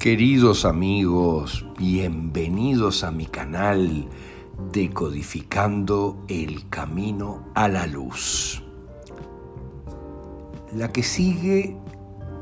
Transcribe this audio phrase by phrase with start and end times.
[0.00, 4.08] Queridos amigos, bienvenidos a mi canal
[4.72, 8.62] Decodificando el Camino a la Luz.
[10.74, 11.76] La que sigue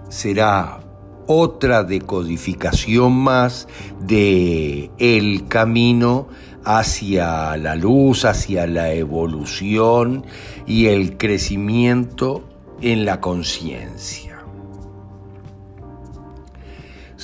[0.09, 0.85] será
[1.27, 3.67] otra decodificación más
[4.07, 6.29] de el camino
[6.65, 10.25] hacia la luz, hacia la evolución
[10.65, 12.45] y el crecimiento
[12.81, 14.28] en la conciencia.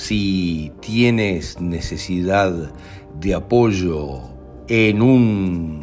[0.07, 2.71] Si tienes necesidad
[3.19, 4.19] de apoyo
[4.67, 5.81] en un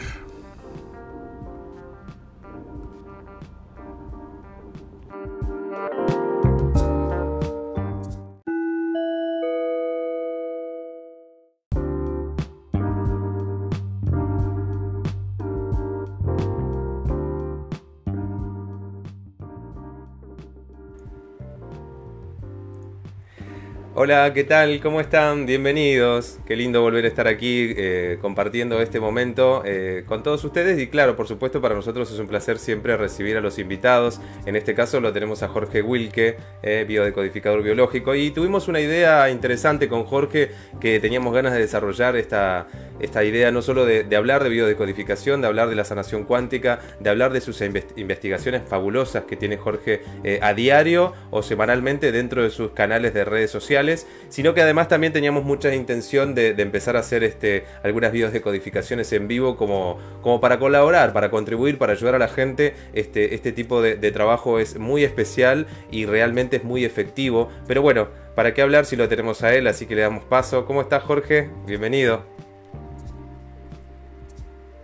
[24.00, 24.78] Hola, ¿qué tal?
[24.78, 25.44] ¿Cómo están?
[25.44, 26.38] Bienvenidos.
[26.46, 30.86] Qué lindo volver a estar aquí eh, compartiendo este momento eh, con todos ustedes y
[30.86, 34.20] claro, por supuesto para nosotros es un placer siempre recibir a los invitados.
[34.46, 39.30] En este caso lo tenemos a Jorge Wilke, eh, biodecodificador biológico y tuvimos una idea
[39.30, 42.68] interesante con Jorge que teníamos ganas de desarrollar esta,
[43.00, 47.10] esta idea no solo de, hablar de biodecodificación, de hablar de la sanación cuántica, de
[47.10, 47.60] hablar de sus
[47.96, 50.02] investigaciones fabulosas que tiene Jorge
[50.40, 53.87] a diario o semanalmente dentro de sus canales de redes sociales
[54.28, 58.42] sino que además también teníamos mucha intención de, empezar a hacer este, algunas videos de
[58.42, 62.74] codificaciones en vivo como, como para colaborar, para contribuir, para ayudar a la gente.
[62.92, 67.48] Este, este tipo de, trabajo es muy especial y realmente es muy efectivo.
[67.66, 69.66] Pero bueno, ¿para qué hablar si lo tenemos a él?
[69.66, 70.66] Así que le damos paso.
[70.66, 71.50] ¿Cómo estás Jorge?
[71.66, 72.24] Bienvenido.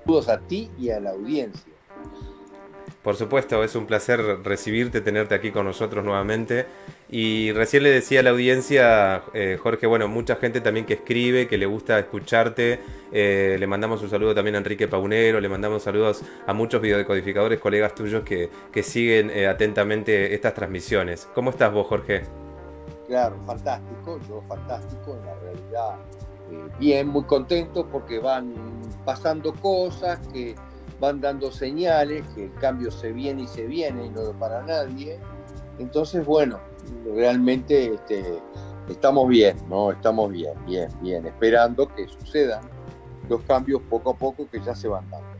[0.04, 1.73] Saludos a ti y a la audiencia.
[3.04, 6.64] Por supuesto, es un placer recibirte, tenerte aquí con nosotros nuevamente.
[7.10, 11.46] Y recién le decía a la audiencia, eh, Jorge, bueno, mucha gente también que escribe,
[11.46, 12.80] que le gusta escucharte.
[13.12, 17.60] Eh, le mandamos un saludo también a Enrique Paunero, le mandamos saludos a muchos videodecodificadores,
[17.60, 18.48] colegas tuyos que,
[18.82, 21.28] siguen eh, atentamente estas transmisiones.
[21.34, 22.22] ¿Cómo estás vos, Jorge?
[23.06, 25.96] Claro, fantástico, yo fantástico, en la realidad
[26.78, 28.54] bien, muy contento porque van
[29.04, 30.54] pasando cosas que
[31.00, 35.18] van dando señales que el cambio se viene y se viene y no para nadie.
[35.78, 36.60] Entonces, bueno,
[37.14, 38.40] realmente este,
[38.88, 39.90] estamos bien, ¿no?
[39.90, 42.62] Estamos bien, bien, bien, esperando que sucedan
[43.28, 45.34] los cambios poco a poco que ya se van dando.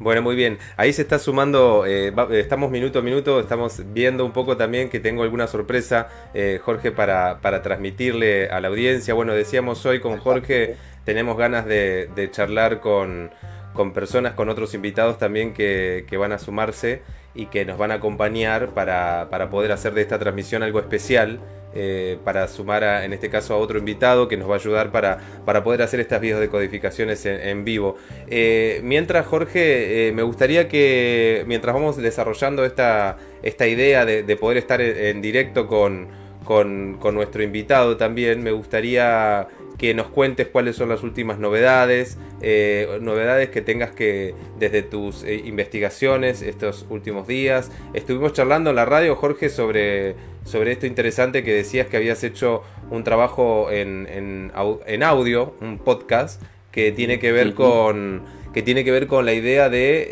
[0.00, 0.58] Bueno, muy bien.
[0.76, 5.00] Ahí se está sumando, eh, estamos minuto a minuto, estamos viendo un poco también que
[5.00, 9.12] tengo alguna sorpresa, eh, Jorge, para, para, transmitirle a la audiencia.
[9.14, 13.32] Bueno, decíamos hoy con Jorge, tenemos ganas de charlar con,
[13.78, 17.00] con personas, con otros invitados también que, van a sumarse
[17.32, 21.38] y que nos van a acompañar para, poder hacer de esta transmisión algo especial.
[21.74, 25.18] Eh, para sumar en este caso a otro invitado que nos va a ayudar para,
[25.44, 27.96] para poder hacer estas videos de codificaciones en, vivo.
[28.26, 34.56] Eh, mientras Jorge, eh, me gustaría que mientras vamos desarrollando esta, esta idea de, poder
[34.56, 36.08] estar en, directo con,
[36.44, 39.46] con, nuestro invitado también, me gustaría
[39.78, 45.22] que nos cuentes cuáles son las últimas novedades, eh, novedades que tengas que desde tus
[45.22, 47.70] eh, investigaciones estos últimos días.
[47.94, 52.62] Estuvimos charlando en la radio, Jorge, sobre, sobre esto interesante que decías que habías hecho
[52.90, 56.42] un trabajo en, en, audio, un podcast,
[56.72, 58.22] que tiene que ver con
[58.52, 60.08] que tiene que ver con la idea de,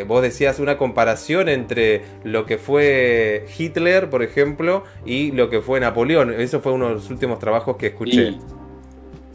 [0.00, 5.60] eh, vos decías, una comparación entre lo que fue Hitler, por ejemplo, y lo que
[5.60, 6.32] fue Napoleón.
[6.38, 8.34] Eso fue uno de los últimos trabajos que escuché.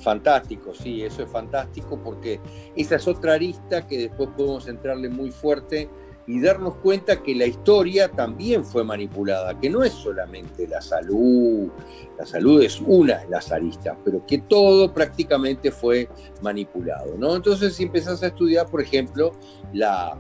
[0.02, 2.40] Fantástico, sí, eso es fantástico porque
[2.76, 5.90] esa es otra arista que después podemos entrarle muy fuerte
[6.28, 11.70] y darnos cuenta que la historia también fue manipulada, que no es solamente la salud,
[12.18, 16.08] la salud es una de las aristas, pero que todo prácticamente fue
[16.42, 17.36] manipulado, ¿no?
[17.36, 19.32] Entonces si empezás a estudiar, por ejemplo,
[19.74, 20.18] la,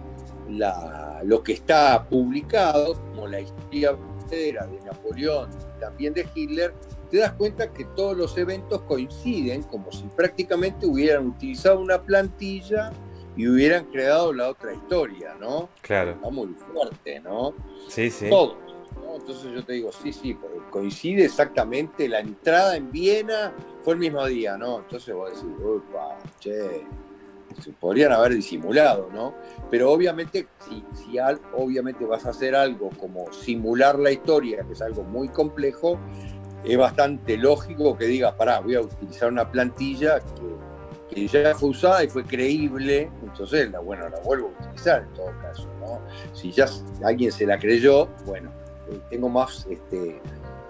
[1.23, 3.97] lo que está publicado, como la historia
[4.29, 5.49] de Napoleón,
[5.79, 6.73] también de Hitler,
[7.11, 12.93] te das cuenta que todos los eventos coinciden, como si prácticamente hubieran utilizado una plantilla
[13.35, 15.69] y hubieran creado la otra historia, ¿no?
[15.81, 16.11] Claro.
[16.11, 17.53] Está muy fuerte, ¿no?
[17.89, 18.29] Sí, sí.
[18.29, 18.55] Todos.
[19.13, 20.37] Entonces yo te digo, sí, sí,
[20.69, 23.53] coincide exactamente la entrada en Viena,
[23.83, 24.79] fue el mismo día, ¿no?
[24.79, 25.81] Entonces vos decís, uy,
[26.39, 26.85] che,
[27.61, 29.33] se podrían haber disimulado, ¿no?
[29.69, 31.17] Pero obviamente, si, si
[31.53, 35.99] obviamente vas a hacer algo como simular la historia, que es algo muy complejo,
[36.63, 41.69] es bastante lógico que digas, pará, voy a utilizar una plantilla que, que ya fue
[41.69, 45.99] usada y fue creíble, entonces, la, bueno, la vuelvo a utilizar en todo caso, ¿no?
[46.33, 46.65] Si ya
[47.03, 48.51] alguien se la creyó, bueno,
[48.89, 50.21] eh, tengo más este,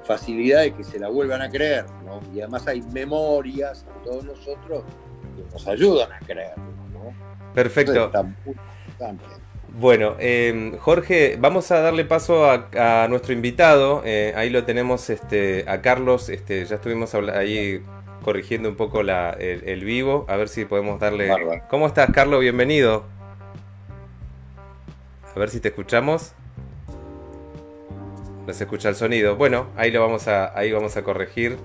[0.03, 2.19] facilidad de que se la vuelvan a creer, ¿no?
[2.33, 4.83] Y además hay memorias en todos nosotros
[5.35, 6.63] que nos ayudan a creerlo,
[6.93, 7.53] ¿no?
[7.53, 8.11] Perfecto.
[9.73, 14.01] Bueno, em, Jorge, vamos a darle paso a, nuestro invitado.
[14.05, 16.29] Eh, ahí lo tenemos este, a Carlos.
[16.29, 17.81] Este, ya estuvimos ahí
[18.23, 20.25] corrigiendo un poco el, vivo.
[20.27, 21.31] A ver si podemos darle.
[21.69, 22.41] ¿Cómo estás, Carlos?
[22.41, 23.05] Bienvenido.
[25.33, 26.33] A ver si te escuchamos.
[28.45, 29.37] No se escucha el sonido.
[29.37, 31.57] Bueno, ahí lo vamos a, ahí vamos a corregir.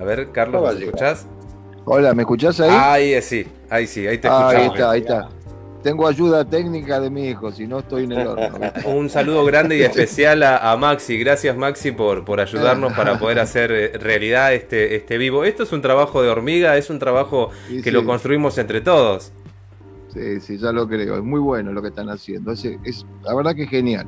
[0.00, 1.26] A ver, Carlos, ¿me escuchás?
[1.84, 2.70] Hola, ¿me escuchás ahí?
[3.14, 4.54] Ahí sí, ahí sí, ahí te escuchamos.
[4.54, 5.28] Ahí está, ahí está.
[5.82, 8.58] Tengo ayuda técnica de mi hijo, si no estoy en el horno.
[8.86, 11.18] Un saludo grande y especial a, Maxi.
[11.18, 15.44] Gracias Maxi por, por ayudarnos para poder hacer eh, realidad este, este vivo.
[15.44, 17.50] Esto es un trabajo de hormiga, es un trabajo
[17.82, 19.32] que lo construimos entre todos.
[20.12, 21.16] Sí, sí, ya lo creo.
[21.16, 22.52] Es muy bueno lo que están haciendo.
[22.52, 24.06] Es, es, la verdad que es genial.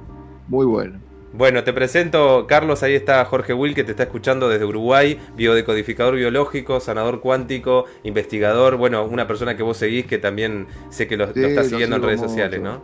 [0.48, 1.00] Muy bueno.
[1.36, 6.14] Bueno, te presento, Carlos, ahí está Jorge Will, que te está escuchando desde Uruguay, biodecodificador
[6.14, 11.24] biológico, sanador cuántico, investigador, bueno, una persona que vos seguís que también sé que lo,
[11.24, 12.80] está siguiendo en redes sociales, ¿no?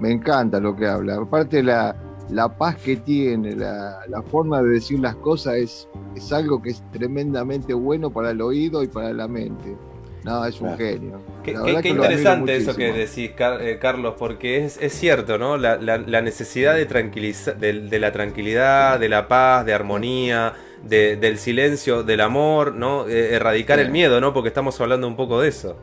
[0.00, 1.16] me encanta lo que habla.
[1.16, 1.96] Aparte la,
[2.28, 6.82] la paz que tiene, la, forma de decir las cosas es, es algo que es
[6.92, 9.78] tremendamente bueno para el oído y para la mente.
[10.26, 11.20] No, es un genio.
[11.44, 11.52] Qué,
[11.88, 15.56] interesante eso que decís, eh, Carlos, porque es, cierto, ¿no?
[15.56, 15.76] La,
[16.20, 23.06] necesidad de, de, la tranquilidad, de la paz, de armonía, del silencio, del amor, ¿no?
[23.06, 24.32] Eh, erradicar el miedo, ¿no?
[24.32, 25.76] Porque estamos hablando un poco de eso.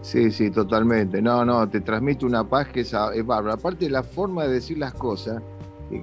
[0.00, 1.20] Sí, sí, totalmente.
[1.20, 3.56] No, no, te transmite una paz que es, bárbara.
[3.56, 5.42] Aparte, la forma de decir las cosas,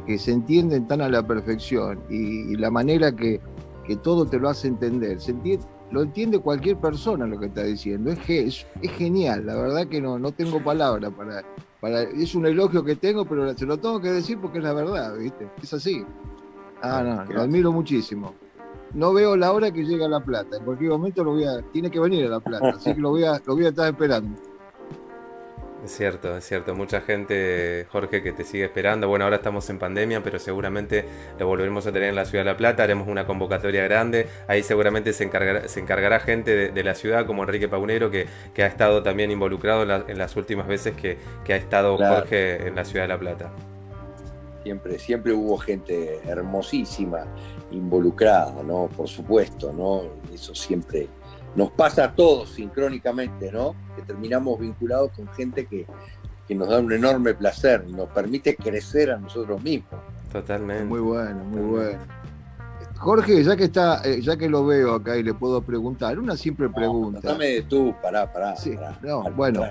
[0.06, 3.42] que, se entienden tan a la perfección y, la manera que,
[3.84, 5.20] que todo te lo hace entender.
[5.20, 8.12] Se entiende lo entiende cualquier persona lo que está diciendo.
[8.12, 11.44] Es, es, es genial, la verdad que no, no tengo palabra para,
[11.80, 12.04] para.
[12.04, 15.18] Es un elogio que tengo, pero se lo tengo que decir porque es la verdad,
[15.18, 15.50] ¿viste?
[15.62, 16.06] Es así.
[16.82, 18.36] Ah, no, lo admiro muchísimo.
[18.94, 20.58] No veo la hora que llega La Plata.
[20.58, 21.62] En cualquier momento lo voy a.
[21.72, 23.90] Tiene que venir a La Plata, así que lo voy a, lo voy a estar
[23.90, 24.40] esperando.
[25.84, 26.74] Es cierto, es cierto.
[26.76, 29.08] Mucha gente, Jorge, que te sigue esperando.
[29.08, 31.06] Bueno, ahora estamos en pandemia, pero seguramente
[31.38, 32.84] lo volveremos a tener en la ciudad de La Plata.
[32.84, 34.28] Haremos una convocatoria grande.
[34.48, 38.64] Ahí seguramente se encargará, se encargará gente de, la ciudad, como Enrique Paunero, que, que
[38.64, 43.04] ha estado también involucrado en, las últimas veces que, ha estado Jorge en la ciudad
[43.04, 43.52] de La Plata.
[44.64, 47.26] Siempre, siempre hubo gente hermosísima
[47.72, 48.90] involucrada, ¿no?
[48.96, 50.04] Por supuesto, ¿no?
[50.34, 51.08] Eso siempre
[51.56, 53.76] nos pasa a todos sincrónicamente, ¿no?
[53.96, 55.86] Que terminamos vinculados con gente que,
[56.54, 60.00] nos da un enorme placer nos permite crecer a nosotros mismos.
[60.32, 60.86] Totalmente.
[60.86, 62.00] Muy bueno, muy bueno.
[63.00, 66.36] Jorge, ya que está, eh, ya que lo veo acá y le puedo preguntar, una
[66.36, 67.20] simple pregunta.
[67.22, 68.56] Dame de tú, pará, pará.
[69.36, 69.66] bueno,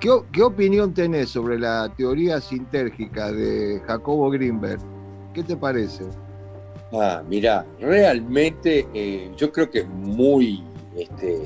[0.00, 4.80] ¿qué, ¿qué, opinión tenés sobre la teoría sintérgica de Jacobo Greenberg?
[5.32, 6.04] ¿Qué te parece?
[6.92, 10.62] Ah, mira, realmente eh, yo creo que es muy
[10.96, 11.42] este,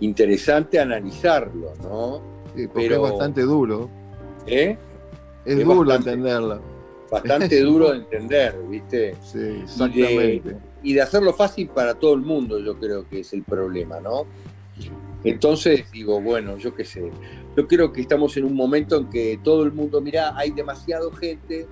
[0.00, 2.22] interesante analizarlo, ¿no?
[2.74, 3.88] Pero, es bastante duro.
[4.46, 4.76] ¿Eh?
[5.44, 6.60] Es, duro entenderlo.
[7.10, 9.14] Bastante duro de entender, ¿viste?
[9.22, 10.56] Sí, exactamente.
[10.82, 14.26] Y de, hacerlo fácil para todo el mundo, yo creo que es el problema, ¿no?
[15.24, 17.10] Entonces digo, bueno, yo qué sé,
[17.56, 21.12] yo creo que estamos en un momento en que todo el mundo, mira, hay demasiado
[21.12, 21.68] gente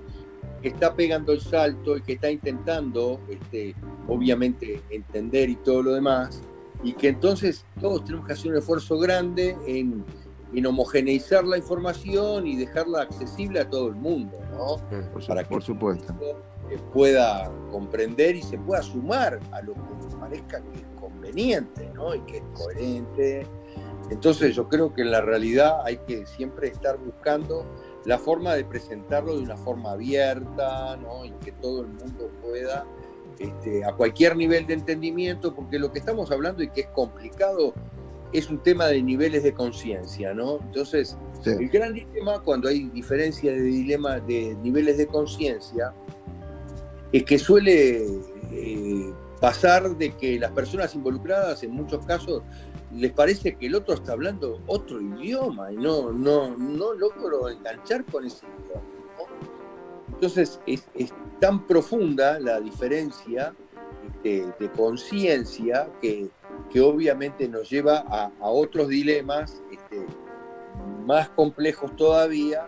[0.61, 3.75] que está pegando el salto y que está intentando, este,
[4.07, 6.41] obviamente, entender y todo lo demás,
[6.83, 10.03] y que entonces todos tenemos que hacer un esfuerzo grande en,
[10.65, 14.75] homogeneizar la información y dejarla accesible a todo el mundo, ¿no?
[15.25, 16.13] Para que por supuesto.
[16.93, 22.13] pueda comprender y se pueda sumar a lo que parezca que es conveniente, ¿no?
[22.13, 23.47] Y que es coherente.
[24.09, 27.65] Entonces yo creo que en la realidad hay que siempre estar buscando
[28.03, 31.23] la forma de presentarlo de una forma abierta, ¿no?
[31.23, 32.85] Y que todo el mundo pueda
[33.43, 37.73] este, a cualquier nivel de entendimiento, porque lo que estamos hablando y que es complicado
[38.33, 40.59] es un tema de niveles de conciencia, ¿no?
[40.61, 45.93] Entonces, el gran dilema cuando hay diferencia de dilema de niveles de conciencia
[47.11, 48.05] es que suele
[48.51, 52.43] eh, pasar de que las personas involucradas en muchos casos
[52.93, 58.05] les parece que el otro está hablando otro idioma y no, no, no logro enganchar
[58.05, 59.00] con ese idioma.
[60.21, 60.83] Entonces es,
[61.39, 63.55] tan profunda la diferencia
[64.23, 66.29] de, conciencia que,
[66.69, 70.05] que, obviamente nos lleva a, otros dilemas este,
[71.07, 72.67] más complejos todavía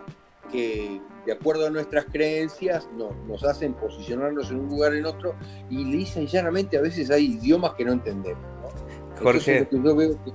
[0.50, 2.88] que de acuerdo a nuestras creencias
[3.28, 5.36] nos hacen posicionarnos en un lugar en otro
[5.70, 8.42] y lisa y llanamente a veces hay idiomas que no entendemos.
[9.22, 9.68] Jorge.
[9.70, 10.32] yo veo que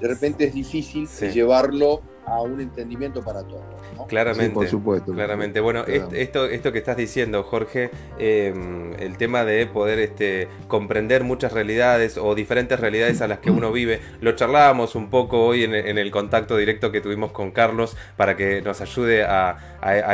[0.00, 3.81] de repente es difícil llevarlo a un entendimiento para todos.
[4.08, 5.12] Claramente, por supuesto.
[5.12, 5.60] Claramente.
[5.60, 11.52] Bueno, esto, esto que estás diciendo, Jorge, em, el tema de poder este, comprender muchas
[11.52, 15.72] realidades o diferentes realidades a las que uno vive, lo charlábamos un poco hoy en,
[15.74, 19.56] el contacto directo que tuvimos con Carlos para que nos ayude a,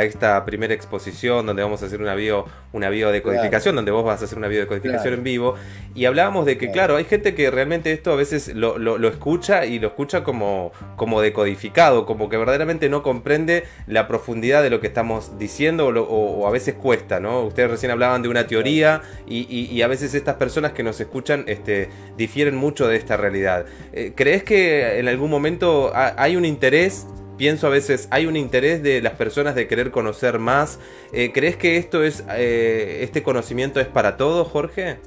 [0.01, 4.25] esta primera exposición donde vamos a hacer una bio, una biodecodificación, donde vos vas a
[4.25, 5.55] hacer una biodecodificación en vivo.
[5.93, 6.95] Y hablábamos de que, claro.
[6.95, 11.21] hay gente que realmente esto a veces lo, lo, escucha y lo escucha como, como
[11.21, 16.51] decodificado, como que verdaderamente no comprende la profundidad de lo que estamos diciendo o, a
[16.51, 17.43] veces cuesta, ¿no?
[17.43, 21.89] Ustedes recién hablaban de una teoría y, a veces estas personas que nos escuchan este,
[22.17, 23.65] difieren mucho de esta realidad.
[23.93, 27.07] Eh, ¿Crees que en algún momento hay un interés
[27.39, 30.77] pienso a veces, hay un interés de las personas de querer conocer más.
[31.13, 34.99] Eh, ¿Crees que esto es, eh, este conocimiento es para todos, Jorge?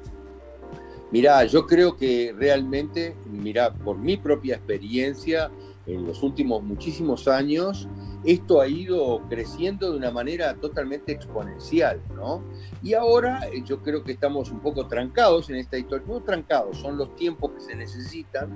[1.12, 5.50] Mirá, yo creo que realmente, mirá, por mi propia experiencia,
[5.86, 7.88] en los últimos muchísimos años,
[8.24, 12.42] esto ha ido creciendo de una manera totalmente exponencial, ¿no?
[12.82, 16.78] Y ahora eh, yo creo que estamos un poco trancados en esta historia, no trancados,
[16.78, 18.50] son los tiempos que se necesitan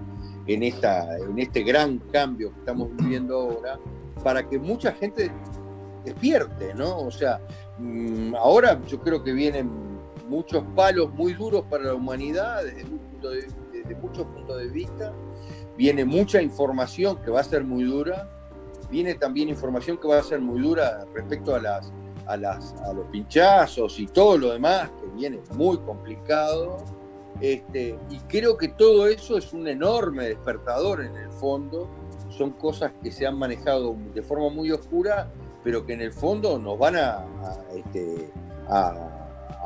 [0.47, 3.81] en, esta, en este gran cambio que estamos viviendo ahora,
[4.23, 5.33] para que mucha gente
[6.05, 6.99] despierte, ¿no?
[6.99, 7.41] O sea,
[7.79, 9.69] mm, ahora yo creo que vienen
[10.29, 15.13] muchos palos muy duros para la humanidad desde, desde muchos puntos de vista,
[15.77, 18.29] viene mucha información que va a ser muy dura,
[18.91, 21.93] viene también información que va a ser muy dura respecto a, las,
[22.27, 26.79] a, las, a los pinchazos y todo lo demás, que viene muy complicado.
[27.41, 31.89] Este, y creo que todo eso es un enorme despertador en el fondo.
[32.31, 35.31] Son cosas que se han manejado de forma muy oscura,
[35.63, 37.25] pero que en el fondo nos van a,
[37.75, 38.31] este,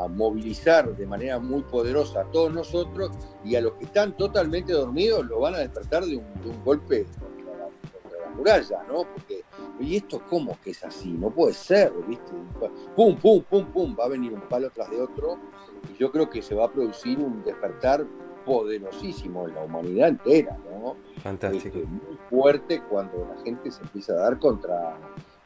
[0.08, 3.10] movilizar de manera muy poderosa a todos nosotros
[3.44, 6.64] y a los que están totalmente dormidos lo van a despertar de un, de un
[6.64, 7.06] golpe
[8.40, 9.04] muralla, ¿no?
[9.04, 9.44] Porque,
[9.80, 11.12] ¿y esto cómo que es así?
[11.12, 12.32] No puede ser, ¿viste?
[12.96, 15.38] Pum, pum, pum, pum, va a venir un palo tras de otro
[15.92, 18.06] y yo creo que se va a producir un despertar
[18.46, 20.96] poderosísimo en la humanidad entera, ¿no?
[21.22, 21.78] Fantástico.
[21.78, 24.96] Este, muy fuerte cuando la gente se empieza a dar contra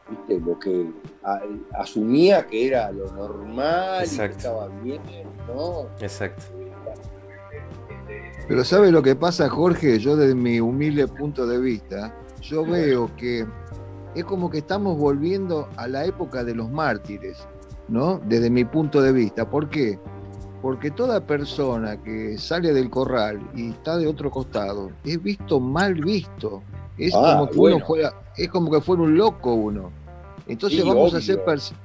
[0.08, 0.40] ¿viste?
[0.40, 0.90] lo que
[1.73, 5.00] asumía que era lo normal y que estaba bien,
[5.46, 5.88] ¿no?
[6.00, 6.44] Exacto.
[8.46, 9.99] Pero ¿sabe lo que pasa, Jorge?
[9.99, 13.46] Yo desde mi humilde punto de vista, yo veo que
[14.14, 17.38] es como que estamos volviendo a la época de los mártires,
[17.88, 18.20] ¿no?
[18.26, 19.49] Desde mi punto de vista.
[19.49, 19.99] ¿Por qué?
[20.61, 25.94] Porque toda persona que sale del corral y está de otro costado es visto mal
[25.94, 26.62] visto.
[26.98, 29.90] Es, ah, como, que uno fuera, es como que fuera un loco uno.
[30.46, 31.42] Entonces vamos, a ser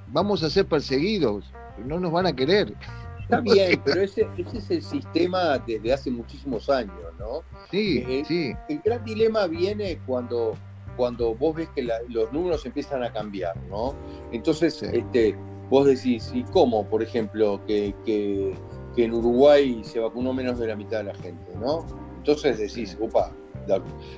[0.08, 1.46] vamos a ser perseguidos,
[1.86, 2.74] no nos van a querer.
[3.22, 7.44] Está bien, pero ese, es el sistema desde hace muchísimos años, ¿no?
[7.72, 8.54] Sí, el, sí.
[8.68, 10.56] El gran dilema viene cuando,
[10.98, 13.96] cuando vos ves que los números empiezan a cambiar, ¿no?
[14.32, 15.38] Entonces, este,
[15.70, 18.56] vos decís, ¿y cómo, por ejemplo, que, que,
[18.98, 21.86] en Uruguay se vacunó menos de la mitad de la gente, ¿no?
[22.18, 23.32] Entonces decís, opa,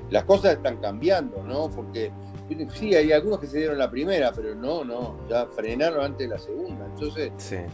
[0.10, 1.70] las cosas están cambiando, ¿no?
[1.70, 2.12] Porque
[2.74, 6.36] Sí, hay algunos que se dieron la primera, pero no, no, ya frenaron antes de
[6.36, 6.86] la segunda.
[6.86, 7.32] Entonces,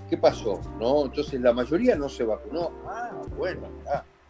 [0.10, 0.60] ¿qué pasó?
[0.80, 1.06] ¿No?
[1.06, 2.72] Entonces la mayoría no se vacunó.
[2.86, 3.62] Ah, bueno,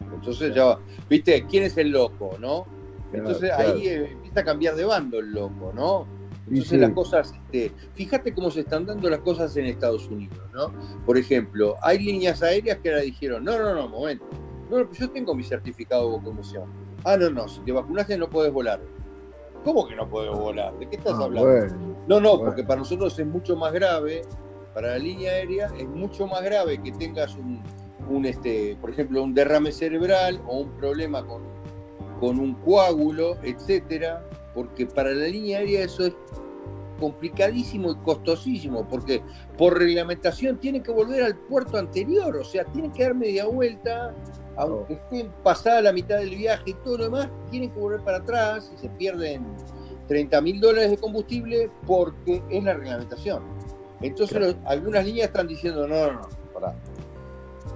[0.00, 0.78] Entonces ya,
[1.08, 2.66] viste, ¿quién es el loco, no?
[3.12, 6.06] Entonces ahí eh, empieza a cambiar de bando el loco, ¿no?
[6.46, 10.72] Entonces las cosas, este, fíjate cómo se están dando las cosas en Estados Unidos, ¿no?
[11.04, 14.24] Por ejemplo, hay líneas aéreas que ahora dijeron, no, no, no, momento.
[14.70, 16.87] No, pues yo tengo mi certificado de vacunación.
[17.04, 18.80] Ah, no, no, si te vacunaste no puedes volar.
[19.64, 20.78] ¿Cómo que no puedo volar?
[20.78, 21.76] ¿De qué estás ah, hablando?
[22.06, 24.22] no, no, porque para nosotros es mucho más grave,
[24.74, 29.34] para la línea aérea es mucho más grave que tengas un, este, por ejemplo, un
[29.34, 31.42] derrame cerebral o un problema con,
[32.20, 34.24] con un coágulo, etcétera,
[34.54, 36.14] porque para la línea aérea eso es
[36.98, 39.22] complicadísimo y costosísimo, porque
[39.56, 44.14] por reglamentación tiene que volver al puerto anterior, o sea, tiene que dar media vuelta,
[44.56, 48.18] aunque estén pasada la mitad del viaje y todo lo demás, tienen que volver para
[48.18, 49.46] atrás y se pierden
[50.08, 53.42] 30 mil dólares de combustible porque es la reglamentación.
[54.00, 56.74] Entonces algunas líneas están diciendo, no, no, no, pará.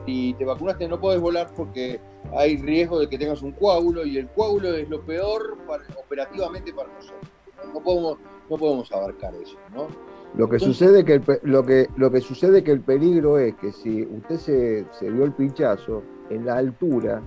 [0.06, 2.00] Si te vacunaste no puedes volar porque
[2.34, 5.58] hay riesgo de que tengas un coágulo y el coágulo es lo peor
[5.96, 7.30] operativamente para nosotros.
[7.72, 8.18] No podemos,
[8.52, 9.88] no podemos abarcar eso, ¿no?
[10.34, 13.70] Lo que, sucede que el, lo, que, lo que sucede que el peligro es que
[13.70, 17.22] si usted se, se dio el pinchazo en la altura,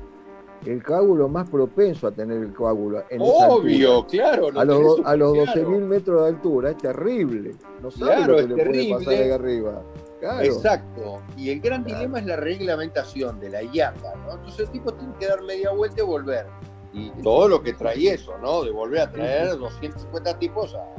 [0.66, 3.04] el coágulo más propenso a tener el coágulo.
[3.10, 4.48] En Obvio, claro.
[4.56, 7.56] a los, a los 12.000 metros de altura, es terrible.
[7.82, 8.90] No sabe claro, lo que es le terrible.
[8.90, 9.84] puede pasar de arriba.
[10.20, 10.44] Claro.
[10.44, 11.22] Exacto.
[11.38, 14.34] Y el gran dilema es la reglamentación de la IATA, ¿no?
[14.34, 16.48] Entonces el tipo tiene que dar media vuelta y volver.
[16.94, 18.64] Y todo lo que trae eso, ¿no?
[18.64, 20.96] De volver a traer 250 tipos a,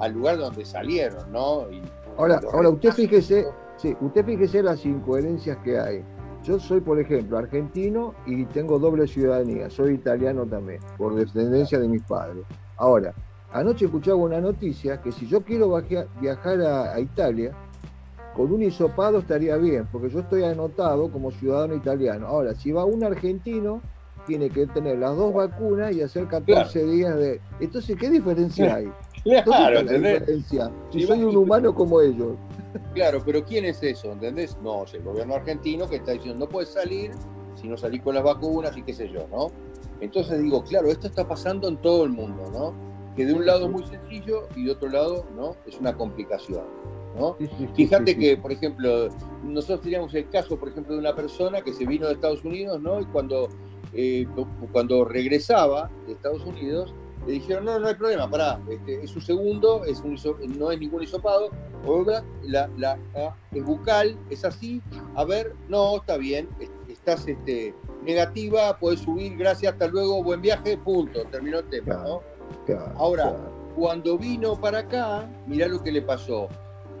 [0.00, 1.70] al lugar donde salieron, ¿no?
[1.70, 1.82] Y,
[2.16, 6.04] ahora, ahora usted fíjese, sí, usted fíjese las incoherencias que hay.
[6.42, 9.68] Yo soy, por ejemplo, argentino y tengo doble ciudadanía.
[9.68, 12.44] Soy italiano también, por descendencia de mis padres.
[12.78, 13.14] Ahora,
[13.52, 15.78] anoche escuchaba una noticia que si yo quiero
[16.18, 17.52] viajar a, a Italia,
[18.34, 22.26] con un hisopado estaría bien, porque yo estoy anotado como ciudadano italiano.
[22.26, 23.82] Ahora, si va un argentino,
[24.26, 26.90] tiene que tener las dos vacunas y hacer 14 claro.
[26.90, 27.40] días de...
[27.58, 28.92] Entonces, ¿qué diferencia hay?
[29.24, 30.70] Claro, la diferencia?
[30.90, 32.36] Si, si soy un humano como ellos.
[32.94, 34.12] Claro, pero ¿quién es eso?
[34.12, 34.56] ¿Entendés?
[34.62, 37.10] No, es el gobierno argentino que está diciendo no puedes salir
[37.60, 39.50] si no salís con las vacunas y qué sé yo, ¿no?
[40.00, 42.74] Entonces digo, claro, esto está pasando en todo el mundo, ¿no?
[43.16, 45.56] Que de un lado es muy sencillo y de otro lado, ¿no?
[45.66, 46.64] Es una complicación,
[47.18, 47.36] ¿no?
[47.74, 49.08] Fíjate que, por ejemplo,
[49.44, 52.80] nosotros teníamos el caso, por ejemplo, de una persona que se vino de Estados Unidos,
[52.80, 53.00] ¿no?
[53.00, 53.48] Y cuando,
[53.92, 54.26] eh,
[54.72, 56.94] cuando regresaba de Estados Unidos,
[57.26, 60.18] le dijeron, no, no hay problema, pará, este, es un segundo, es un
[60.58, 61.50] no es ningún hisopado,
[62.06, 62.24] la,
[62.76, 64.82] la, la, es bucal, es así,
[65.14, 66.48] a ver, no, está bien,
[66.88, 67.74] estás este,
[68.04, 72.22] negativa, puedes subir, gracias, hasta luego, buen viaje, punto, terminó el tema, ¿no?
[72.66, 73.52] Claro, Ahora, claro.
[73.76, 76.48] cuando vino para acá, mirá lo que le pasó.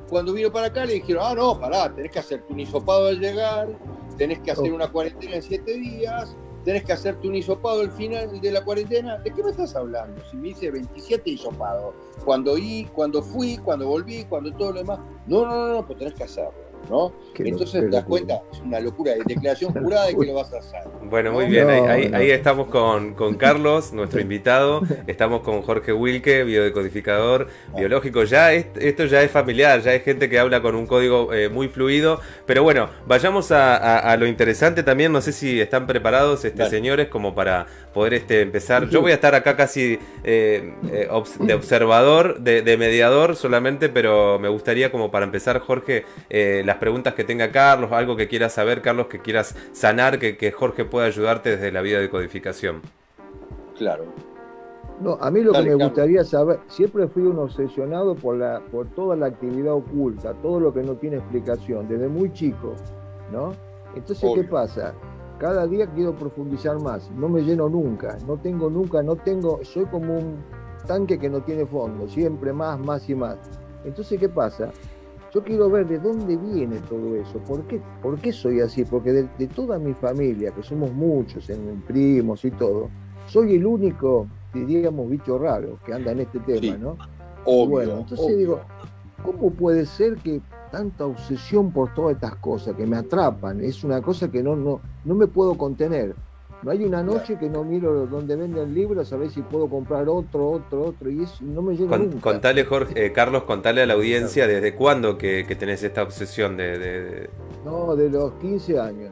[0.08, 3.20] Cuando vino para acá le dijeron, ah, no, pará, tenés que hacer un hisopado al
[3.20, 3.68] llegar,
[4.16, 8.40] tenés que hacer una cuarentena en siete días, tenés que hacerte un hisopado al final
[8.40, 9.18] de la cuarentena.
[9.18, 10.22] ¿De qué me estás hablando?
[10.30, 11.94] Si me hice 27 hisopados.
[12.24, 15.00] Cuando, y, cuando fui, cuando volví, cuando todo lo demás.
[15.26, 16.69] No, no, no, no, pues tenés que hacerlo.
[16.88, 17.12] ¿No?
[17.34, 20.52] Qué Entonces te das cuenta, es una locura, de declaración jurada de que lo vas
[20.52, 20.80] a hacer.
[21.02, 22.16] Bueno, muy bien, ahí, no, ahí- no.
[22.18, 28.66] ahí estamos con, con Carlos, nuestro invitado, estamos con Jorge Wilke, biodecodificador biológico, ya es-
[28.76, 32.20] esto ya es familiar, ya hay gente que habla con un código eh, muy fluido,
[32.46, 36.58] pero bueno, vayamos a, a- a lo interesante también, no sé si están preparados, este,
[36.58, 36.70] Dale.
[36.70, 38.88] señores, como para poder este, empezar.
[38.88, 43.88] Yo voy a estar acá casi eh, eh, obs- de observador, de, de mediador solamente,
[43.88, 48.28] pero me gustaría como para empezar, Jorge, eh, las preguntas que tenga Carlos, algo que
[48.28, 52.08] quieras saber, Carlos, que quieras sanar, que, que Jorge pueda ayudarte desde la vida de
[52.08, 52.82] codificación.
[53.76, 54.04] Claro.
[55.00, 55.88] No, a mí lo Dale, que me Carlos.
[55.92, 60.74] gustaría saber, siempre fui un obsesionado por, la, por toda la actividad oculta, todo lo
[60.74, 62.74] que no tiene explicación, desde muy chico,
[63.32, 63.54] ¿no?
[63.96, 64.50] Entonces, ¿qué Obvio.
[64.50, 64.92] pasa?
[65.40, 69.86] Cada día quiero profundizar más, no me lleno nunca, no tengo nunca, no tengo, soy
[69.86, 70.36] como un
[70.86, 73.38] tanque que no tiene fondo, siempre más, más y más.
[73.84, 74.70] Entonces, ¿qué pasa?
[75.32, 79.12] Yo quiero ver de dónde viene todo eso, por qué, por qué soy así, porque
[79.12, 82.90] de, de toda mi familia, que somos muchos, en primos y todo,
[83.26, 86.76] soy el único, diríamos, bicho raro que anda en este tema, Sí.
[86.78, 86.96] ¿no?
[87.46, 87.68] Obvio.
[87.70, 88.36] Bueno, entonces obvio.
[88.36, 88.60] digo,
[89.24, 93.60] ¿cómo puede ser que tanta obsesión por todas estas cosas que me atrapan?
[93.60, 96.14] Es una cosa que no, no, no me puedo contener.
[96.62, 100.06] No hay una noche que no miro donde venden libros a ver si puedo comprar
[100.10, 102.20] otro, otro, otro, y eso no me lleno Con- nunca.
[102.20, 106.58] contale, Jorge, eh, Carlos, contale a la audiencia desde cuándo que, que tenés esta obsesión
[106.58, 106.78] de...
[106.78, 107.30] de- de-
[107.64, 109.10] No, de los 15 años.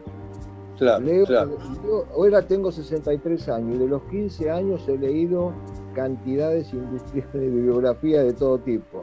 [0.77, 1.57] Claro, Leo- claro.
[1.85, 5.53] yo ahora tengo 63 años y de los 15 años he leído
[5.95, 9.03] cantidades industriales de bibliografía de todo tipo.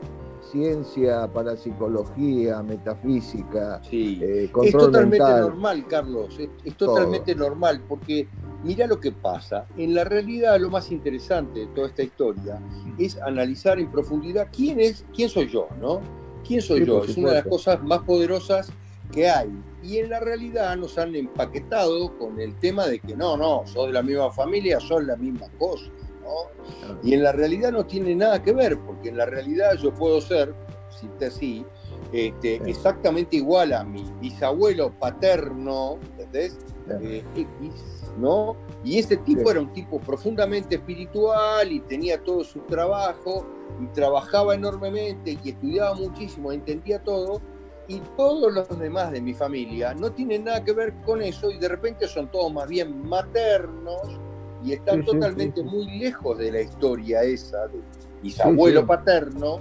[0.52, 4.20] Ciencia, parapsicología, metafísica, Sí.
[4.22, 5.42] eh, Es totalmente mental.
[5.42, 6.38] normal, Carlos.
[6.40, 8.28] Es, es totalmente normal, porque
[8.64, 9.66] mira lo que pasa.
[9.78, 12.62] En la realidad, lo más interesante de toda esta historia
[12.98, 16.00] es analizar en profundidad quién es, quién soy yo, ¿no?
[16.48, 17.04] ¿Quién soy Sí, yo?
[17.04, 18.70] Es una de las cosas más poderosas
[19.12, 19.50] que hay.
[19.84, 23.88] Y en la realidad nos han empaquetado con el tema de que no, no, sos
[23.88, 25.86] de la misma familia, son la misma cosa,
[26.26, 26.98] ¿no?
[27.04, 30.20] Y en la realidad no tiene nada que ver, porque en la realidad yo puedo
[30.20, 30.54] ser,
[30.90, 31.66] si te así,
[32.12, 32.70] este, Sí.
[32.72, 36.58] exactamente igual a mi bisabuelo paterno, ¿entendés?
[37.02, 38.56] Eh, X, ¿no?
[38.84, 39.48] Y ese tipo Sí.
[39.50, 43.46] era un tipo profundamente espiritual y tenía todo su trabajo
[43.82, 47.42] y trabajaba enormemente y estudiaba muchísimo, entendía todo.
[47.88, 51.60] Y todos los demás de mi familia no tienen nada que ver con eso y
[51.60, 54.20] de repente son todos más bien maternos
[54.66, 55.76] y están Sí, totalmente sí, sí.
[55.76, 57.80] muy lejos de la historia esa de
[58.22, 58.88] bisabuelo Sí, sí.
[58.88, 59.60] paterno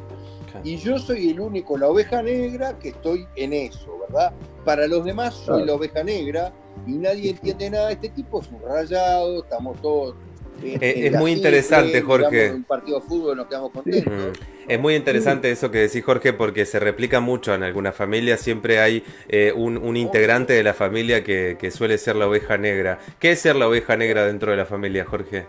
[0.63, 4.33] y yo soy el único, la oveja negra, que estoy en eso, ¿verdad?
[4.65, 5.67] Para los demás soy Claro.
[5.67, 6.53] la oveja negra
[6.87, 7.91] y nadie entiende nada.
[7.91, 10.15] Este tipo es un rayado, estamos todos.
[10.63, 12.53] En- Eh, en es muy interesante, Jorge.
[12.53, 14.13] Un partido de fútbol nos quedamos contentos.
[14.13, 14.55] Mm.
[14.71, 18.41] Es muy interesante eso que decís, Jorge, porque se replica mucho en algunas familias.
[18.41, 22.99] Siempre hay eh, un, integrante de la familia que, suele ser la oveja negra.
[23.19, 25.47] ¿Qué es ser la oveja negra dentro de la familia, Jorge?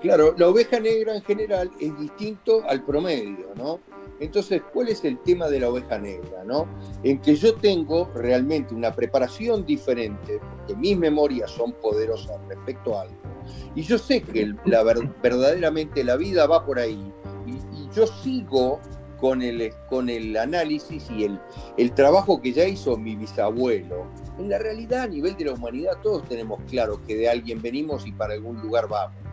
[0.00, 3.80] Claro, la oveja negra en general es distinto al promedio, ¿no?
[4.20, 6.44] Entonces, ¿cuál es el tema de la oveja negra?
[6.44, 6.66] ¿no?
[7.02, 13.02] En que yo tengo realmente una preparación diferente, porque mis memorias son poderosas respecto a
[13.02, 13.16] algo.
[13.74, 17.12] Y yo sé que la, verdaderamente la vida va por ahí.
[17.46, 17.56] Y,
[17.94, 18.80] yo sigo
[19.20, 21.40] con el, con el análisis y el,
[21.78, 24.06] el trabajo que ya hizo mi bisabuelo.
[24.38, 28.06] En la realidad, a nivel de la humanidad, todos tenemos claro que de alguien venimos
[28.06, 29.26] y para algún lugar vamos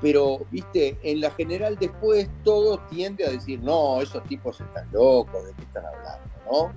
[0.00, 5.44] pero, viste, en la general después todo tiende a decir, no, esos tipos están locos,
[5.44, 6.28] ¿de qué están hablando?
[6.50, 6.72] ¿no?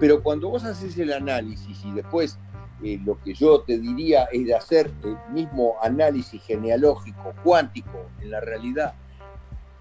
[0.00, 2.38] Pero cuando vos haces el análisis y después
[2.82, 8.30] eh, lo que yo te diría es de hacer el mismo análisis genealógico, cuántico, en
[8.30, 8.94] la realidad,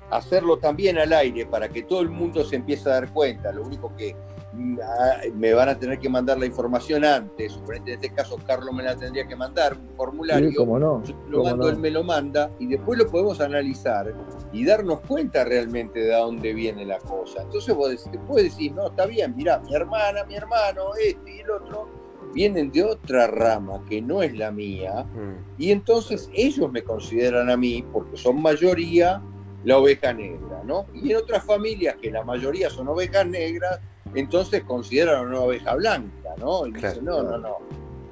[0.10, 3.64] hacerlo también al aire para que todo el mundo se empiece a dar cuenta, lo
[3.64, 4.16] único que
[5.34, 8.96] me van a tener que mandar la información antes, en este caso Carlos me la
[8.96, 12.98] tendría que mandar, un formulario, no, yo lo mando, él me lo manda y después
[12.98, 14.14] lo podemos analizar
[14.52, 17.44] y darnos cuenta realmente de dónde viene la cosa.
[17.44, 17.94] Entonces vos
[18.26, 21.90] puedes decir, no, está bien, mira, mi hermana, mi hermano, este y el otro,
[22.38, 25.56] vienen de otra rama que no es la mía mm.
[25.58, 29.20] y entonces ellos me consideran a mí, porque son mayoría,
[29.64, 30.86] la oveja negra, ¿no?
[30.94, 33.80] Y en otras familias que la mayoría son ovejas negras,
[34.14, 36.68] entonces consideran una oveja blanca, ¿no?
[36.68, 37.58] Y dicen, no, no, no,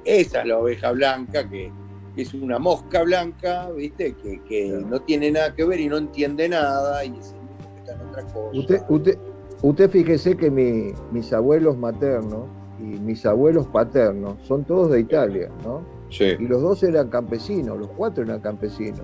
[0.04, 1.70] esa es la oveja blanca que,
[2.16, 4.16] es una mosca blanca, ¿viste?
[4.48, 7.32] Que, no tiene nada que ver y no entiende nada y es
[7.74, 8.58] que está en otra cosa.
[8.58, 9.18] Usted, usted,
[9.62, 15.82] usted fíjese que mis abuelos maternos y mis abuelos paternos son todos de Italia, ¿no?
[16.10, 16.36] Sí.
[16.38, 19.02] Y los dos eran campesinos, los cuatro eran campesinos.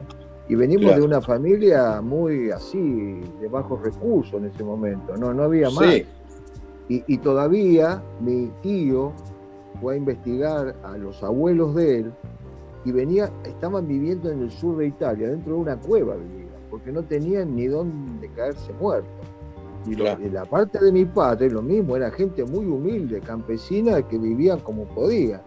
[0.49, 5.45] Y venimos de una familia muy así, de bajos recursos en ese momento, no, no
[5.45, 5.95] había más.
[5.95, 6.07] Sí.
[6.89, 9.13] Y, todavía mi tío
[9.81, 12.13] fue a investigar a los abuelos de él
[12.85, 16.93] y venía, estaban viviendo en el sur de Italia, dentro de una cueva vivían, porque
[16.93, 19.22] no tenían ni dónde caerse muertos.
[19.87, 24.61] Y la parte de mi padre, lo mismo, era gente muy humilde, campesina, que vivían
[24.61, 25.43] como podía.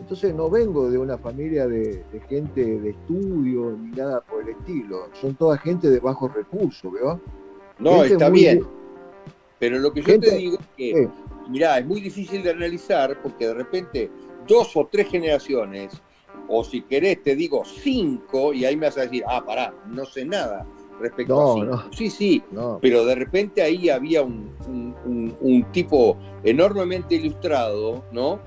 [0.00, 5.08] Entonces no vengo de una familia de, gente de estudio ni nada por el estilo.
[5.20, 7.20] Son toda gente de bajos recursos, ¿veo?
[7.78, 8.66] No, está bien.
[9.58, 11.08] Pero lo que yo te digo es que,
[11.48, 14.10] mirá, es muy difícil de analizar porque de repente
[14.46, 15.92] dos o tres generaciones,
[16.48, 20.04] o si querés te digo cinco, y ahí me vas a decir, ah, pará, no
[20.04, 20.66] sé nada
[21.00, 21.82] respecto a cinco.
[21.92, 22.42] Sí, sí,
[22.80, 24.54] pero de repente ahí había un,
[25.72, 28.40] tipo enormemente ilustrado, ¿no?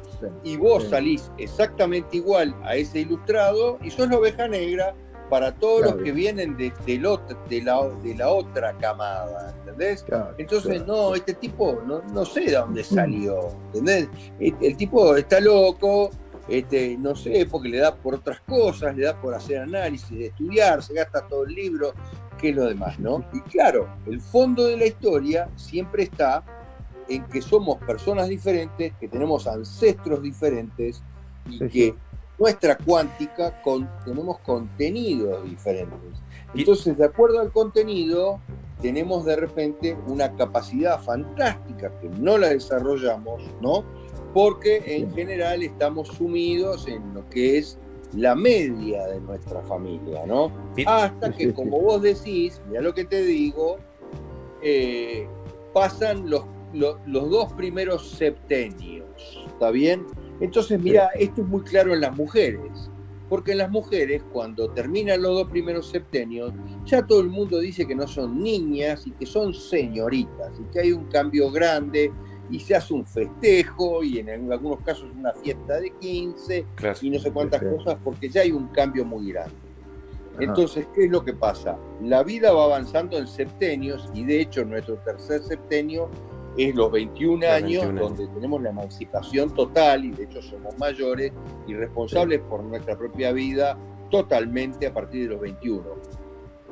[0.43, 4.93] y vos salís exactamente igual a ese ilustrado y sos la oveja negra
[5.29, 6.99] para todos los que vienen de, de,
[7.61, 10.05] la, de la otra camada, ¿entendés?
[10.37, 14.09] Entonces, no, este tipo no, no, sé de dónde salió, ¿entendés?
[14.39, 16.09] El, tipo está loco,
[16.47, 20.81] este, no sé, porque le da por otras cosas, le da por hacer análisis, estudiar,
[20.81, 21.93] se gasta todo el libro,
[22.39, 23.23] que es lo demás, ¿no?
[23.33, 26.43] Y claro, el fondo de la historia siempre está
[27.07, 31.01] en que somos personas diferentes, que tenemos ancestros diferentes
[31.47, 31.95] y que
[32.37, 33.61] nuestra cuántica
[34.05, 36.21] tenemos contenidos diferentes.
[36.53, 38.39] Entonces, de acuerdo al contenido,
[38.81, 43.83] tenemos de repente una capacidad fantástica que no la desarrollamos, ¿no?
[44.33, 47.77] Porque en general estamos sumidos en lo que es
[48.13, 50.51] la media de nuestra familia, ¿no?
[50.85, 53.77] Hasta que, como vos decís, mira lo que te digo,
[54.61, 55.27] eh,
[55.73, 59.05] pasan los, los dos primeros septenios,
[59.47, 60.05] ¿está bien?
[60.39, 62.89] Entonces, mira, esto es muy claro en las mujeres,
[63.27, 66.53] porque en las mujeres, cuando terminan los dos primeros septenios,
[66.85, 70.79] ya todo el mundo dice que no son niñas y que son señoritas, y que
[70.79, 72.11] hay un cambio grande,
[72.49, 76.65] y se hace un festejo, y en algunos casos una fiesta de 15,
[77.01, 79.55] y no sé cuántas cosas, porque ya hay un cambio muy grande.
[80.39, 81.77] Entonces, ¿qué es lo que pasa?
[82.01, 86.09] La vida va avanzando en septenios, y de hecho nuestro tercer septenio
[86.57, 91.31] es los 21 años donde tenemos la emancipación total y de hecho somos mayores
[91.67, 93.77] y responsables por nuestra propia vida
[94.09, 95.83] totalmente a partir de los 21.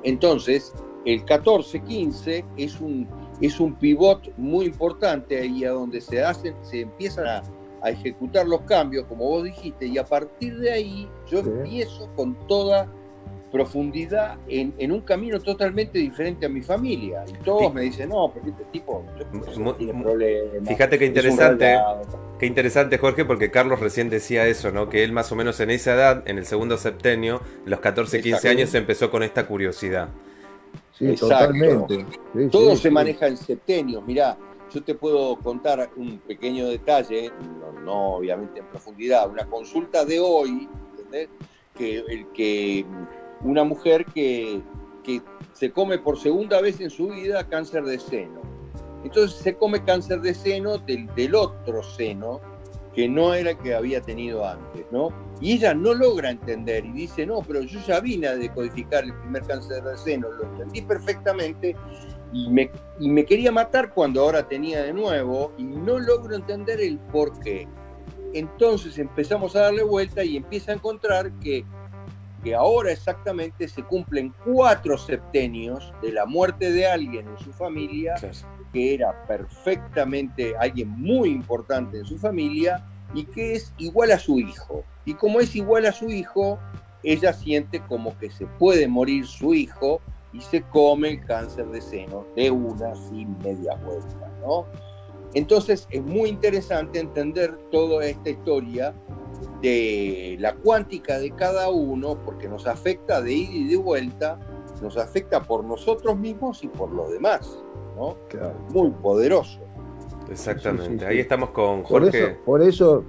[0.04, 0.74] Entonces,
[1.06, 3.08] el 14-15 es un,
[3.41, 7.43] es un pivot muy importante ahí a donde se, hacen, se empiezan a,
[7.86, 12.89] ejecutar los cambios, como vos dijiste, y a partir de ahí yo empiezo con toda
[13.52, 17.23] profundidad en, un camino totalmente diferente a mi familia.
[17.28, 19.06] Y todos me dicen, no, porque este tipo
[19.58, 20.67] no tiene problemas.
[20.67, 21.78] Fíjate qué interesante,
[22.39, 24.89] qué interesante, Jorge, porque Carlos recién decía eso, ¿no?
[24.89, 28.50] Que él más o menos en esa edad, en el segundo septenio, los 14, 15
[28.50, 30.10] años, empezó con esta curiosidad.
[30.98, 32.06] Sí, totalmente.
[32.52, 34.04] Todo se maneja en septenios.
[34.06, 34.38] Mirá,
[34.74, 37.32] yo te puedo contar un pequeño detalle,
[37.84, 41.30] no, obviamente en profundidad, una consulta de hoy, ¿entendés?
[41.76, 42.86] Que, el, que
[43.42, 44.62] una mujer que,
[45.04, 45.22] que
[45.54, 48.42] se come por segunda vez en su vida cáncer de seno.
[49.04, 52.42] Entonces se come cáncer de seno del, del otro seno,
[52.98, 55.10] que no era el que había tenido antes, ¿no?
[55.40, 59.14] Y ella no logra entender y dice, no, pero yo ya vine a decodificar el
[59.14, 61.76] primer cáncer de seno, lo entendí perfectamente
[62.34, 66.82] y me, y me quería matar cuando ahora tenía de nuevo y no logro entender
[66.82, 67.68] el por qué.
[68.34, 71.64] Entonces empezamos a darle vuelta y empieza a encontrar que,
[72.44, 78.16] que ahora exactamente se cumplen cuatro septenios de la muerte de alguien en su familia
[78.71, 84.39] que era perfectamente alguien muy importante en su familia y que es igual a su
[84.39, 84.84] hijo.
[85.06, 86.60] Y como es igual a su hijo,
[87.03, 90.01] ella siente como que se puede morir su hijo
[90.34, 94.65] y se come el cáncer de seno de una sin media vuelta, ¿no?
[95.34, 98.93] Entonces es muy interesante entender toda esta historia
[99.62, 104.39] de la cuántica de cada uno, porque nos afecta de ida y de vuelta,
[104.82, 107.63] nos afecta por nosotros mismos y por los demás.
[108.70, 109.60] Muy poderoso.
[110.30, 111.06] Exactamente.
[111.06, 112.38] Ahí estamos con Jorge.
[112.46, 113.04] Por eso,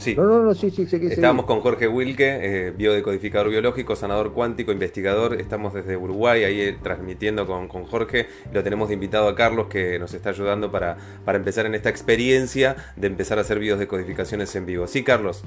[0.00, 0.14] Sí.
[0.14, 5.34] No, no, no, sí, sí, Estamos con Jorge Wilke, eh, biodecodificador biológico, sanador cuántico, investigador.
[5.34, 8.26] Estamos desde Uruguay, ahí eh, transmitiendo con, con, Jorge.
[8.50, 11.90] Lo tenemos de invitado a Carlos, que nos está ayudando para, para empezar en esta
[11.90, 14.86] experiencia de empezar a hacer biodecodificaciones en vivo.
[14.86, 15.44] Sí, Carlos.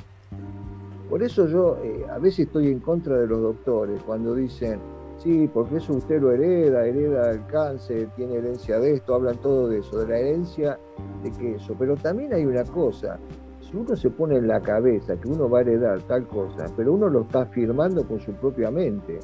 [1.10, 4.80] Por eso yo eh, a veces estoy en contra de los doctores cuando dicen,
[5.23, 9.69] sí, porque eso usted lo hereda, hereda el cáncer, tiene herencia de esto, hablan todo
[9.69, 10.77] de eso, de la herencia
[11.23, 11.75] de que eso.
[11.79, 13.17] Pero también hay una cosa,
[13.62, 16.93] si uno se pone en la cabeza que uno va a heredar tal cosa, pero
[16.93, 19.19] uno lo está afirmando con su propia mente.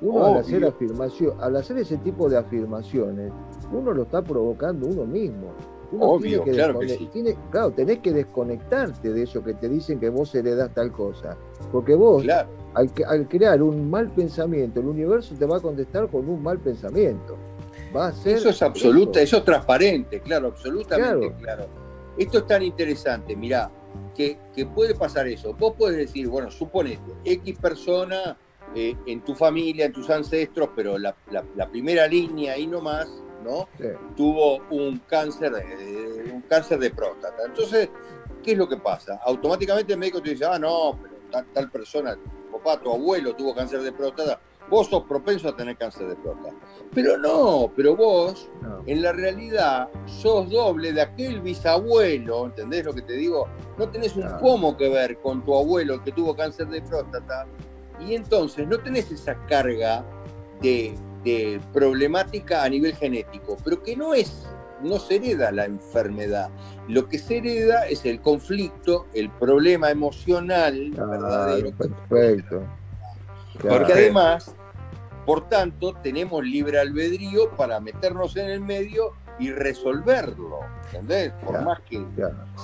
[0.00, 3.32] Uno al hacer afirmación, al hacer ese tipo de afirmaciones,
[3.72, 5.52] uno lo está provocando uno mismo.
[6.00, 7.08] Obvio, claro que sí.
[7.50, 11.36] claro, tenés que desconectarte de eso que te dicen que vos heredás tal cosa.
[11.70, 12.24] Porque vos,
[12.74, 17.36] al, crear un mal pensamiento, el universo te va a contestar con un mal pensamiento.
[17.94, 21.66] Va a ser eso es absoluta, eso, es transparente, claro, absolutamente claro.
[22.16, 23.70] Esto es tan interesante, mirá,
[24.14, 24.38] que,
[24.74, 25.54] puede pasar eso.
[25.54, 28.36] Vos podés decir, bueno, suponete, X persona
[28.74, 31.14] eh, en tu familia, en tus ancestros, pero la,
[31.70, 33.08] primera línea ahí nomás,
[33.44, 33.68] ¿no?
[34.16, 35.52] Tuvo un cáncer,
[36.32, 37.44] un cáncer de próstata.
[37.46, 37.88] Entonces,
[38.42, 39.20] ¿qué es lo que pasa?
[39.24, 43.54] Automáticamente el médico te dice, ah, no, pero tal, persona, tu papá, tu abuelo tuvo
[43.54, 46.54] cáncer de próstata, vos sos propenso a tener cáncer de próstata.
[46.94, 48.48] Pero no, pero vos,
[48.86, 53.48] en la realidad, sos doble de aquel bisabuelo, ¿entendés lo que te digo?
[53.78, 57.46] No tenés un pomo que ver con tu abuelo que tuvo cáncer de próstata,
[58.00, 60.04] y entonces no tenés esa carga
[60.60, 60.94] de,
[61.24, 64.48] de problemática a nivel genético, pero que no es
[64.82, 66.50] no se hereda la enfermedad.
[66.88, 71.70] Lo que se hereda es el conflicto, el problema emocional ah, verdadero.
[71.72, 72.62] Perfecto.
[73.60, 74.54] Porque además,
[75.26, 80.60] por tanto, tenemos libre albedrío para meternos en el medio y resolverlo.
[80.86, 81.32] ¿Entendés?
[81.44, 82.04] Por más que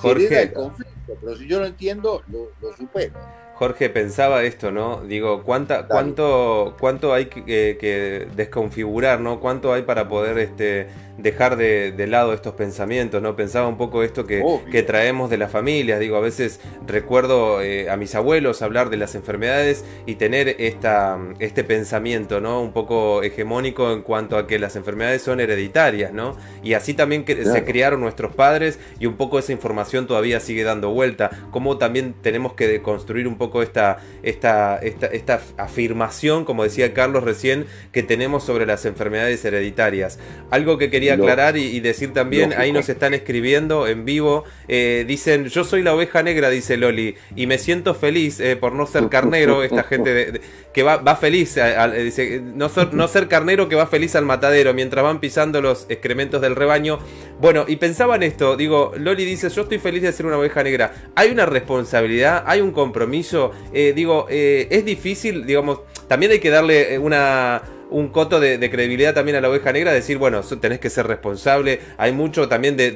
[0.01, 1.13] se hereda el conflicto.
[1.21, 3.15] Pero si yo lo entiendo, lo, lo supero.
[3.59, 5.01] Jorge, pensaba esto, ¿no?
[5.01, 9.41] Digo, ¿cuánta, cuánto, ¿cuánto hay que, que, desconfigurar, ¿no?
[9.41, 13.35] ¿Cuánto hay para poder este, dejar de, lado estos pensamientos, ¿no?
[13.35, 17.97] Pensaba un poco esto que, traemos de las familias, digo, a veces recuerdo eh, a
[17.97, 22.61] mis abuelos hablar de las enfermedades y tener esta, este pensamiento, ¿no?
[22.61, 26.37] Un poco hegemónico en cuanto a que las enfermedades son hereditarias, ¿no?
[26.63, 30.63] Y así también que se criaron nuestros padres y un poco esa información todavía sigue
[30.63, 36.63] dando vuelta, como también tenemos que deconstruir un poco esta, esta, esta, esta afirmación, como
[36.63, 40.19] decía Carlos recién, que tenemos sobre las enfermedades hereditarias.
[40.51, 45.47] Algo que quería aclarar y, decir también, ahí nos están escribiendo en vivo, eh, dicen,
[45.47, 49.09] yo soy la oveja negra, dice Loli, y me siento feliz eh, por no ser
[49.09, 50.41] carnero, esta gente
[50.73, 51.57] que va, va feliz,
[52.03, 55.85] dice, no ser, no ser carnero que va feliz al matadero, mientras van pisando los
[55.89, 56.99] excrementos del rebaño.
[57.39, 60.63] Bueno, y pensaba en esto, digo, Loli dice, yo estoy feliz de ser una oveja
[60.63, 63.38] negra, hay una responsabilidad, hay un compromiso,
[63.73, 69.37] eh, digo, es difícil, digamos, también hay que darle una un coto de, credibilidad también
[69.37, 72.91] a la oveja negra, decir, bueno, tenés que ser responsable, hay mucho también de,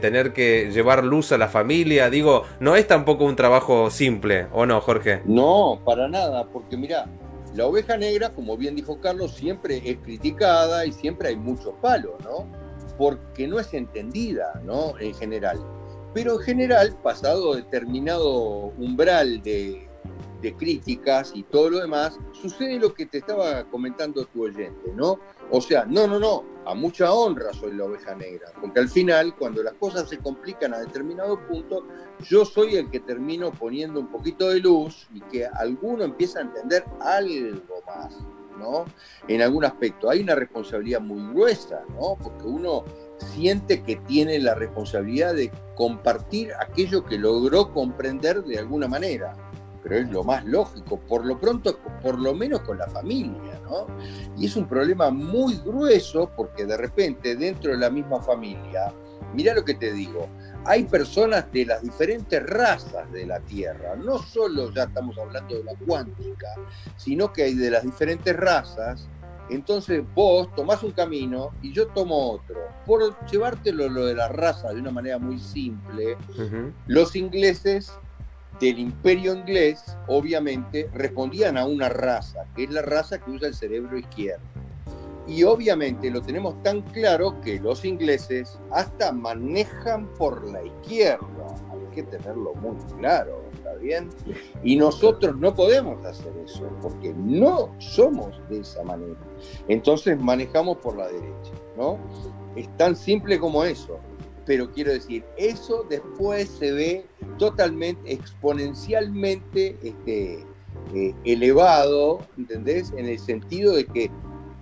[0.00, 4.66] tener que llevar luz a la familia, digo, no es tampoco un trabajo simple, ¿o
[4.66, 5.22] no, Jorge?
[5.24, 7.06] No, para nada, porque mira,
[7.54, 12.14] la oveja negra, como bien dijo Carlos, siempre es criticada y siempre hay muchos palos,
[12.22, 12.46] ¿no?
[12.98, 14.98] Porque no es entendida, ¿no?
[14.98, 15.58] En general.
[16.14, 19.85] Pero en general, pasado determinado umbral de,
[20.40, 25.18] de críticas y todo lo demás, sucede lo que te estaba comentando tu oyente, ¿no?
[25.50, 29.34] O sea, no, no, no, a mucha honra soy la oveja negra, porque al final,
[29.36, 31.86] cuando las cosas se complican a determinado punto,
[32.28, 36.42] yo soy el que termino poniendo un poquito de luz y que alguno empieza a
[36.42, 38.18] entender algo más,
[38.58, 38.86] ¿no?
[39.28, 40.10] En algún aspecto.
[40.10, 42.16] Hay una responsabilidad muy gruesa, ¿no?
[42.20, 42.84] Porque uno
[43.18, 49.36] siente que tiene la responsabilidad de compartir aquello que logró comprender de alguna manera
[49.86, 53.86] pero es lo más lógico, por lo pronto, por lo menos con la familia, ¿no?
[54.36, 58.92] Y es un problema muy grueso porque de repente dentro de la misma familia,
[59.32, 60.26] mira lo que te digo,
[60.64, 65.62] hay personas de las diferentes razas de la Tierra, no solo ya estamos hablando de
[65.62, 66.48] la cuántica,
[66.96, 69.06] sino que hay de las diferentes razas,
[69.50, 72.56] entonces vos tomás un camino y yo tomo otro.
[72.84, 76.16] Por llevártelo lo de la raza de una manera muy simple,
[76.88, 77.92] los ingleses
[78.60, 83.54] del imperio inglés, obviamente, respondían a una raza, que es la raza que usa el
[83.54, 84.42] cerebro izquierdo.
[85.26, 91.26] Y obviamente lo tenemos tan claro que los ingleses hasta manejan por la izquierda.
[91.72, 94.08] Hay que tenerlo muy claro, ¿está bien?
[94.62, 99.18] Y nosotros no podemos hacer eso, porque no somos de esa manera.
[99.66, 101.98] Entonces manejamos por la derecha, ¿no?
[102.54, 103.98] Es tan simple como eso
[104.46, 107.06] pero quiero decir, eso después se ve
[107.36, 110.46] totalmente, exponencialmente este,
[110.94, 112.92] eh, elevado, ¿entendés?
[112.96, 114.10] En el sentido de que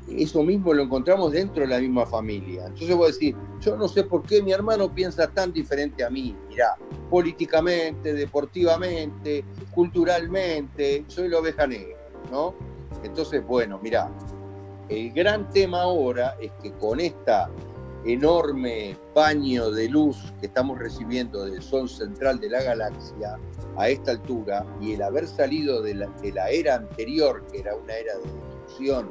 [0.09, 2.67] eso mismo lo encontramos dentro de la misma familia.
[2.67, 6.11] Entonces voy a decir, yo no sé por qué mi hermano piensa tan diferente a
[6.11, 6.35] mí.
[6.49, 6.77] Mirá,
[7.11, 9.45] políticamente, deportivamente,
[9.75, 11.97] culturalmente, soy la oveja negra,
[12.31, 12.55] ¿no?
[13.03, 14.11] Entonces, bueno, mirá,
[14.89, 17.51] el gran tema ahora es que con esta
[18.05, 23.39] enorme baño de luz que estamos recibiendo del Sol central de la galaxia
[23.77, 28.15] a esta altura y el haber salido de la, era anterior, que era una era
[28.15, 29.11] de destrucción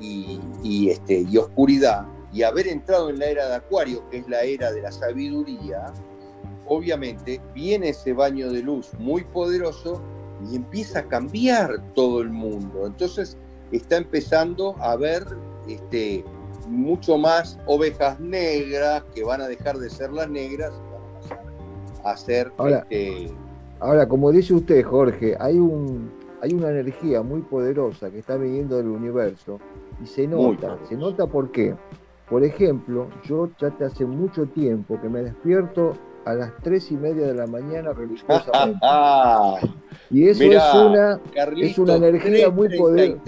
[0.00, 4.42] y, este, y oscuridad, y haber entrado en la era de Acuario, que es la
[4.42, 5.92] era de la sabiduría,
[6.66, 10.00] obviamente viene ese baño de luz muy poderoso
[10.48, 12.86] y empieza a cambiar todo el mundo.
[12.86, 13.36] Entonces
[13.72, 15.26] está empezando a ver
[15.66, 16.24] este,
[16.68, 21.20] mucho más ovejas negras que van a dejar de ser las negras y van a
[21.20, 21.44] pasar
[22.04, 23.32] a ser ahora, este,
[23.80, 28.76] ahora como dice usted Jorge hay un hay una energía muy poderosa que está viniendo
[28.76, 29.58] del universo
[30.02, 31.74] y se nota se nota por qué.
[32.28, 37.26] Por ejemplo yo ya hace mucho tiempo que me despierto a las tres y media
[37.26, 38.78] de la mañana religiosamente.
[40.10, 41.20] Y eso es una
[41.56, 43.20] es una energía muy poderosa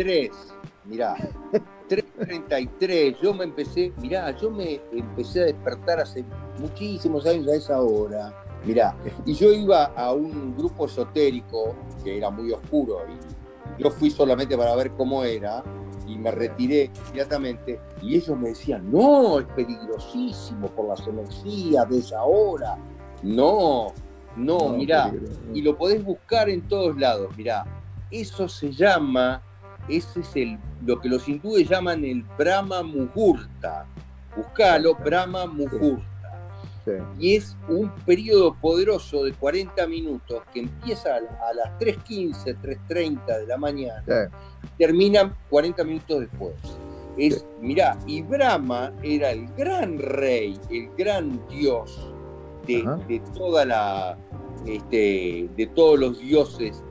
[0.87, 1.15] Mirá,
[1.91, 6.25] 3.33, yo me empecé, mirá, yo me empecé a despertar hace
[6.61, 8.33] muchísimos años a esa hora,
[8.65, 11.75] mirá, y yo iba a un grupo esotérico
[12.05, 15.65] que era muy oscuro y yo fui solamente para ver cómo era
[16.07, 21.99] y me retiré inmediatamente y ellos me decían, no, es peligrosísimo por las energías de
[21.99, 22.79] esa hora,
[23.25, 23.93] no,
[24.37, 25.13] no, mirá,
[25.53, 27.65] y lo podés buscar en todos lados, mirá,
[28.13, 29.43] eso se llama
[29.89, 33.87] ese es el, lo que los hindúes llaman el Brahma Muhurta.
[34.37, 36.07] Buscalo, Brahma Muhurta.
[37.19, 42.57] Y es un periodo poderoso de 40 minutos que empieza a las 3.15,
[42.89, 44.31] 3.30 de la mañana,
[44.79, 46.55] termina 40 minutos después.
[47.17, 52.13] Es, mirá, y Brahma era el gran rey, el gran dios
[52.67, 54.17] de, de toda la,
[54.67, 56.83] este, de todos los dioses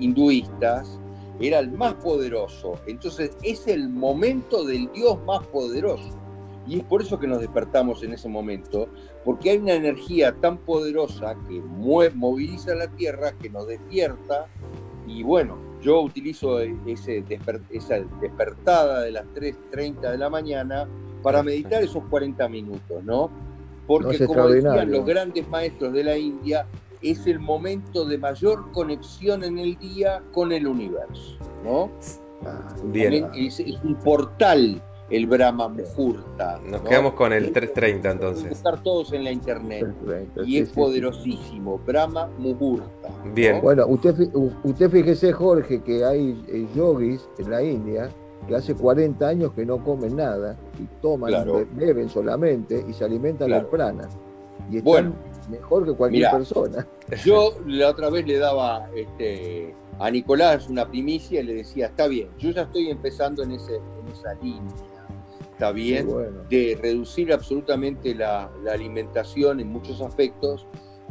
[0.00, 0.98] hinduistas,
[1.40, 2.74] era el más poderoso.
[2.86, 6.18] Entonces es el momento del Dios más poderoso.
[6.66, 8.88] Y es por eso que nos despertamos en ese momento,
[9.24, 14.46] porque hay una energía tan poderosa que moviliza la Tierra, que nos despierta.
[15.06, 17.24] Y bueno, yo utilizo ese
[17.70, 20.86] esa despertada de las 3.30 de la mañana
[21.22, 23.30] para meditar esos 40 minutos, ¿no?
[23.86, 26.66] Porque como decían los grandes maestros de la India,
[27.02, 31.90] es el momento de mayor conexión en el día con el universo, ¿no?
[32.84, 33.28] Bien.
[33.34, 36.60] Es, un portal el Brahma Muhurta.
[36.64, 38.52] Nos quedamos con el 330 entonces.
[38.52, 39.86] Estar todos en la internet.
[40.46, 41.78] y es poderosísimo.
[41.78, 43.10] Brahma Muhurta.
[43.34, 43.60] Bien.
[43.60, 44.14] Bueno, usted,
[44.62, 48.10] usted fíjese, Jorge, que hay eh, yogis en la India
[48.46, 51.32] que hace 40 años que no comen nada y toman,
[51.74, 53.68] beben solamente y se alimentan claro.
[53.68, 54.08] prana.
[54.70, 55.12] Y están bueno,
[55.50, 56.86] mejor que cualquier persona.
[57.24, 62.08] Yo la otra vez le daba este, a Nicolás una primicia y le decía, está
[62.08, 64.74] bien, yo ya estoy empezando en, ese, en esa línea,
[65.52, 66.08] está bien,
[66.48, 70.66] de reducir absolutamente la, alimentación en muchos aspectos,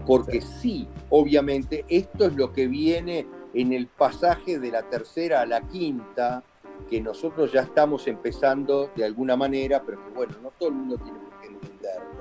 [0.08, 5.46] porque sí, obviamente, esto es lo que viene en el pasaje de la tercera a
[5.46, 6.44] la quinta,
[6.90, 10.98] que nosotros ya estamos empezando de alguna manera, pero que bueno, no todo el mundo
[10.98, 12.19] tiene qué entenderlo.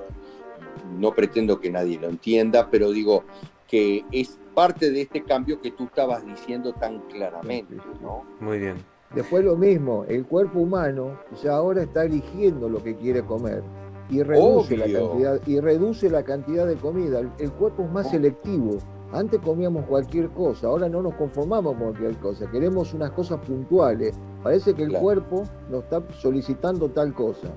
[0.97, 3.23] No pretendo que nadie lo entienda, pero digo
[3.67, 8.23] que es parte de este cambio que tú estabas diciendo tan claramente, ¿no?
[8.39, 8.77] Muy bien.
[9.13, 13.63] Después lo mismo, el cuerpo humano ya ahora está eligiendo lo que quiere comer
[14.09, 17.19] y reduce, la cantidad, y reduce la cantidad de comida.
[17.37, 18.11] El, cuerpo es más oh.
[18.11, 18.77] selectivo.
[19.11, 24.15] Antes comíamos cualquier cosa, ahora no nos conformamos con cualquier cosa, queremos unas cosas puntuales.
[24.43, 27.47] Parece que el cuerpo nos está solicitando tal cosa.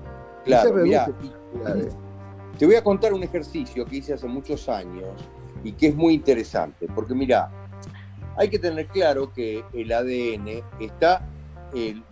[0.45, 0.83] Claro,
[2.57, 5.09] te voy a contar un ejercicio que hice hace muchos años
[5.63, 7.49] y que es muy interesante, porque mira,
[8.37, 11.27] hay que tener claro que el ADN está
[11.73, 12.03] el,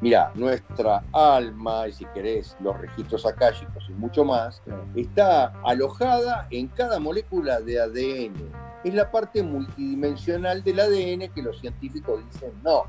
[0.00, 4.62] mira, nuestra alma, y si querés, los registros akáshicos y mucho más,
[4.94, 8.34] está alojada en cada molécula de ADN.
[8.84, 12.84] Es la parte multidimensional del ADN que los científicos dicen no.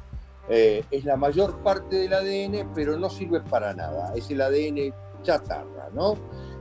[0.49, 4.13] Eh, es la mayor parte del ADN, pero no sirve para nada.
[4.15, 6.15] Es el ADN chatarra, ¿no?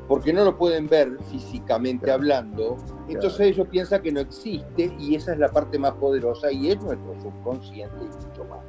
[0.09, 2.79] Porque no lo pueden ver físicamente hablando.
[3.09, 6.83] Entonces ellos piensan que no existe y esa es la parte más poderosa y es
[6.83, 8.61] nuestro subconsciente y mucho más.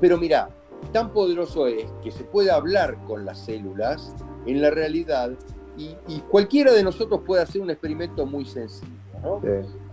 [0.00, 0.48] Pero mira,
[0.92, 4.14] tan poderoso es que se puede hablar con las células
[4.46, 5.32] en la realidad
[5.76, 8.92] y, cualquiera de nosotros puede hacer un experimento muy sencillo.
[9.22, 9.40] ¿no?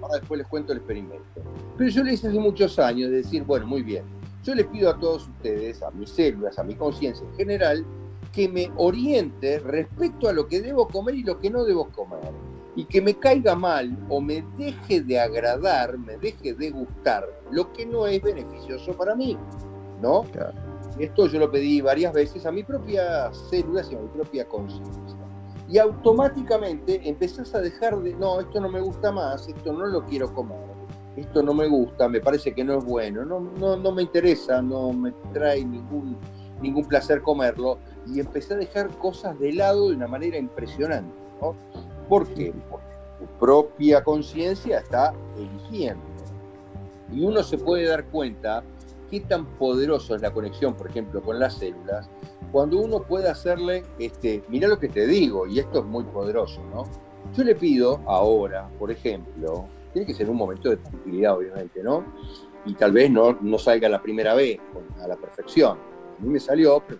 [0.01, 1.41] Ahora después les cuento el experimento.
[1.77, 4.03] Pero yo le hice hace muchos años de decir, bueno, muy bien,
[4.43, 7.85] yo les pido a todos ustedes, a mis células, a mi conciencia en general,
[8.31, 12.31] que me oriente respecto a lo que debo comer y lo que no debo comer.
[12.75, 17.73] Y que me caiga mal o me deje de agradar, me deje de gustar lo
[17.73, 19.37] que no es beneficioso para mí.
[20.01, 20.25] ¿no?
[20.97, 25.17] Esto yo lo pedí varias veces a mi propia células y a mi propia conciencia.
[25.67, 30.03] Y automáticamente empezás a dejar de, no, esto no me gusta más, esto no lo
[30.03, 30.57] quiero comer,
[31.15, 34.63] esto no me gusta, me parece que no es bueno, no, no, no me interesa,
[34.63, 36.17] no me trae ningún,
[36.59, 37.77] ningún placer comerlo.
[38.07, 41.13] Y empecé a dejar cosas de lado de una manera impresionante.
[41.41, 41.55] ¿no?
[42.07, 42.53] ¿Por qué?
[42.69, 42.87] Porque
[43.19, 46.03] tu propia conciencia está eligiendo.
[47.11, 48.63] Y uno se puede dar cuenta
[49.09, 52.09] qué tan poderoso es la conexión, por ejemplo, con las células,
[52.51, 56.61] cuando uno puede hacerle, este, mira lo que te digo, y esto es muy poderoso,
[56.73, 56.83] ¿no?
[57.35, 62.03] Yo le pido ahora, por ejemplo, tiene que ser un momento de tranquilidad, obviamente, ¿no?
[62.65, 64.59] Y tal vez no, no salga la primera vez
[65.01, 65.77] a la perfección.
[66.19, 66.99] A mí me salió, pero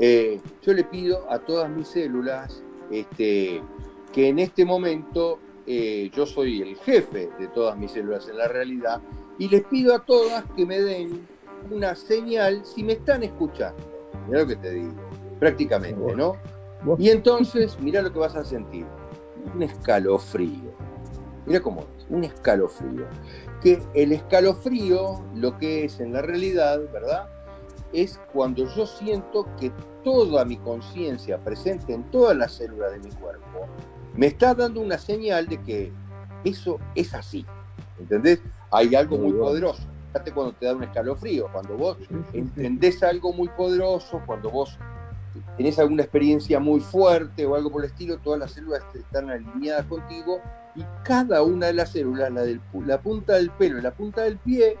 [0.00, 3.60] Eh, yo le pido a todas mis células este,
[4.12, 8.48] que en este momento eh, yo soy el jefe de todas mis células en la
[8.48, 9.00] realidad
[9.38, 11.26] y les pido a todas que me den
[11.70, 13.82] una señal si me están escuchando.
[14.26, 14.94] Mira lo que te digo,
[15.38, 16.36] prácticamente, ¿no?
[16.98, 18.86] Y entonces, mira lo que vas a sentir,
[19.54, 20.72] un escalofrío.
[21.46, 23.06] Mira cómo es, un escalofrío.
[23.60, 27.28] Que el escalofrío, lo que es en la realidad, ¿verdad?
[27.92, 29.72] Es cuando yo siento que
[30.04, 33.66] toda mi conciencia presente en todas las células de mi cuerpo
[34.14, 35.92] me está dando una señal de que
[36.44, 37.46] eso es así.
[37.98, 38.40] ¿Entendés?
[38.70, 39.82] hay algo muy poderoso.
[40.12, 41.98] Fíjate cuando te da un escalofrío, cuando vos
[42.32, 44.78] entendés algo muy poderoso, cuando vos
[45.56, 49.86] tenés alguna experiencia muy fuerte o algo por el estilo, todas las células están alineadas
[49.86, 50.40] contigo
[50.74, 54.22] y cada una de las células, la, del, la punta del pelo y la punta
[54.22, 54.78] del pie,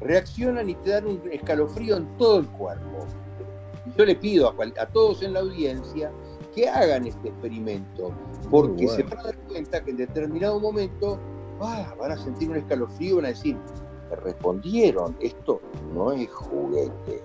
[0.00, 3.06] reaccionan y te dan un escalofrío en todo el cuerpo.
[3.86, 6.10] Y yo le pido a, a todos en la audiencia
[6.54, 8.12] que hagan este experimento,
[8.50, 11.18] porque se van a dar cuenta que en determinado momento
[11.60, 13.56] van a sentir un escalofrío, van a decir,
[14.16, 15.60] respondieron, esto
[15.94, 17.22] no es juguete.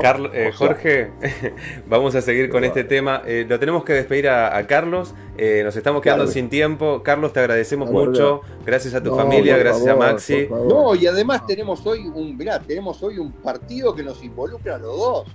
[0.00, 1.10] Carlos, eh, Jorge,
[1.88, 3.22] vamos a seguir con este tema.
[3.26, 7.02] Eh, lo tenemos que despedir a, Carlos, eh, nos estamos quedando sin tiempo.
[7.02, 10.48] Carlos, te agradecemos mucho, gracias a tu familia, gracias a Maxi.
[10.48, 14.78] No, y además tenemos hoy un, mirá, tenemos hoy un partido que nos involucra a
[14.78, 15.26] los dos.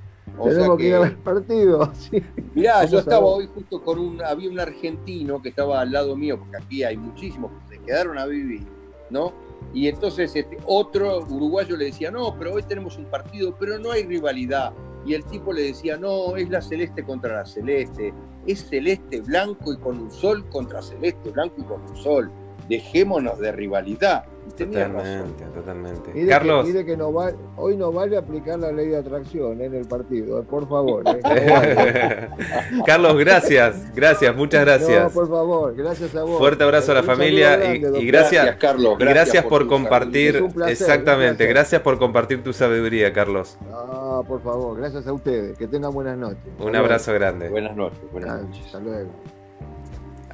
[0.44, 1.92] Tenemos que, ir al partido.
[2.54, 6.38] Mirá, yo estaba hoy justo con un, había un argentino que estaba al lado mío,
[6.38, 8.64] porque aquí hay muchísimos que se quedaron a vivir,
[9.10, 9.32] ¿no?
[9.74, 13.92] Y entonces este, otro uruguayo le decía, no, pero hoy tenemos un partido, pero no
[13.92, 14.74] hay rivalidad.
[15.06, 18.14] Y el tipo le decía, no, es la celeste contra la celeste,
[18.48, 22.32] es celeste blanco y con un sol contra celeste blanco y con un sol.
[22.68, 24.26] Dejémonos de rivalidad
[24.58, 26.28] Totalmente, totalmente.
[26.28, 26.68] Carlos.
[26.68, 27.14] Que, que no
[27.58, 31.04] hoy no vale aplicar la ley de atracción en el partido, eh, por favor.
[31.08, 32.30] Eh.
[32.86, 35.04] Carlos, gracias, gracias, muchas gracias.
[35.04, 36.38] No, por favor, gracias a vos.
[36.38, 38.98] Fuerte abrazo a la familia y, gracias, Carlos.
[38.98, 41.82] Gracias, por, compartir, exactamente, gracias.
[41.82, 43.58] por compartir tu sabiduría, Carlos.
[43.74, 45.58] Ah, por favor, gracias a ustedes.
[45.58, 46.38] Que tengan buenas noches.
[46.60, 47.50] Un abrazo grande.
[47.50, 48.66] Buenas noches, buenas noches.
[48.68, 49.10] Hasta luego.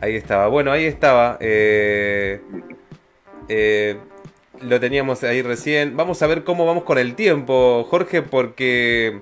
[0.01, 0.47] Ahí estaba.
[0.47, 1.37] Bueno, ahí estaba.
[1.39, 2.41] Eh,
[3.53, 3.97] Eh,
[4.61, 5.97] lo teníamos ahí recién.
[5.97, 9.19] Vamos a ver cómo vamos con el tiempo, Jorge, porque...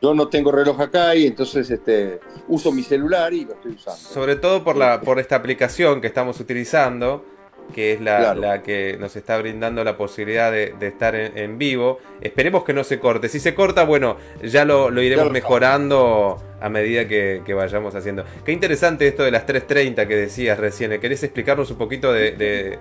[0.00, 4.00] Yo no tengo reloj acá y entonces este, uso mi celular y lo estoy usando.
[4.00, 7.24] Sobre todo por, la, por esta aplicación que estamos utilizando,
[7.72, 11.98] que es la, que nos está brindando la posibilidad de, estar en, vivo.
[12.20, 13.28] Esperemos que no se corte.
[13.28, 18.24] Si se corta, bueno, ya lo, iremos mejorando a medida que, vayamos haciendo.
[18.44, 20.98] Qué interesante esto de las 3.30 que decías recién.
[21.00, 22.78] ¿Querés explicarnos un poquito de,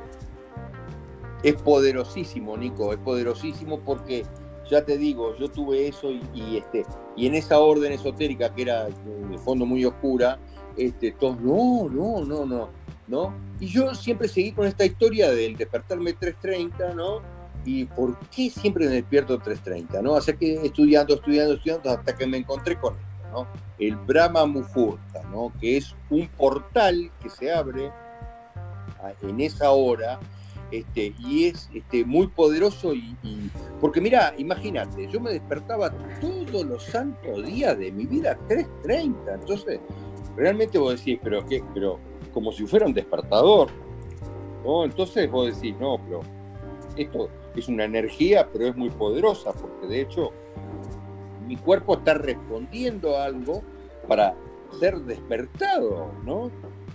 [1.44, 4.24] Es poderosísimo, Nico, es poderosísimo porque
[4.70, 6.86] ya te digo, yo tuve eso y, este,
[7.18, 10.40] y en esa orden esotérica que era de fondo muy oscura,
[10.78, 12.70] este, todos, no, no, no, no,
[13.60, 17.22] Y yo siempre seguí con esta historia del despertarme 3.30, ¿no?
[17.66, 20.16] ¿Y por qué siempre me despierto 3.30, ¿no?
[20.16, 23.48] Así que estudiando, estudiando, estudiando, hasta que me encontré con esto, ¿no?
[23.78, 25.52] El Brahma Muhurta, ¿no?
[25.60, 27.92] Que es un portal que se abre
[29.22, 30.20] en esa hora
[30.72, 33.16] este, y es este, muy poderoso y,
[33.82, 35.92] porque mira, imagínate, yo me despertaba
[36.22, 39.80] todos los santos días de mi vida 3.30, entonces
[40.38, 42.00] realmente vos decís, pero qué, pero
[42.34, 43.70] como si fuera un despertador,
[44.64, 44.84] ¿no?
[44.84, 46.22] Entonces vos decís, no, pero
[46.96, 50.32] esto es una energía, pero es muy poderosa, porque de hecho
[51.48, 53.62] mi cuerpo está respondiendo a algo
[54.08, 54.36] para
[54.80, 56.50] ser despertado, ¿no?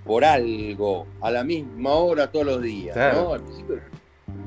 [0.07, 3.35] por algo a la misma hora todos los días, ¿no?
[3.35, 3.81] Al principio,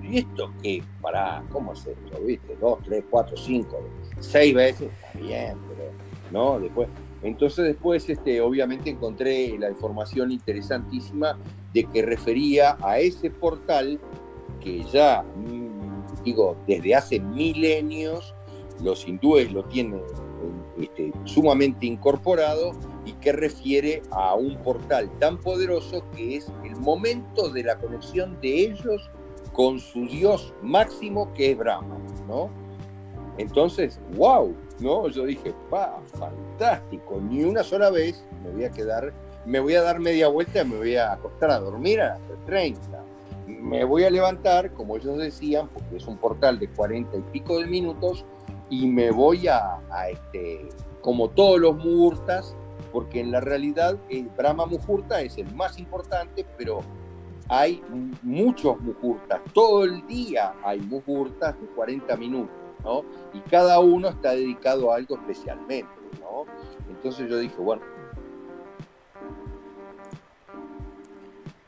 [0.01, 0.81] ¿y esto qué?
[1.01, 2.19] Para, ¿cómo es esto?
[2.25, 2.55] ¿Viste?
[2.55, 3.81] Dos, tres, cuatro, cinco,
[4.19, 5.91] seis veces, está bien, pero,
[6.31, 6.59] ¿no?
[6.59, 6.87] Después,
[7.21, 11.37] entonces después, este, obviamente encontré la información interesantísima
[11.73, 13.99] de que refería a ese portal
[14.61, 18.33] que ya, mm, digo, desde hace milenios
[18.83, 20.01] los hindúes lo tienen
[20.79, 22.71] este, sumamente incorporado
[23.05, 28.39] y que refiere a un portal tan poderoso que es el momento de la conexión
[28.39, 29.09] de ellos
[29.51, 31.97] con su Dios máximo que es Brahma,
[32.27, 32.49] ¿no?
[33.37, 35.07] Entonces, wow, ¿no?
[35.09, 39.13] Yo dije, pa, fantástico, ni una sola vez me voy a quedar,
[39.45, 42.45] me voy a dar media vuelta y me voy a acostar a dormir a las
[42.45, 43.03] 30.
[43.47, 47.59] Me voy a levantar, como ellos decían, porque es un portal de 40 y pico
[47.59, 48.25] de minutos,
[48.69, 50.69] y me voy a, este,
[51.01, 52.55] como todos los muhurtas,
[52.91, 56.81] porque en la realidad el Brahma Muhurta es el más importante, pero
[57.47, 57.83] hay
[58.21, 63.03] muchos muhurtas, todo el día hay muhurtas de 40 minutos, ¿no?
[63.33, 65.89] Y cada uno está dedicado a algo especialmente,
[66.21, 66.45] ¿no?
[66.89, 67.81] Entonces yo dije, bueno.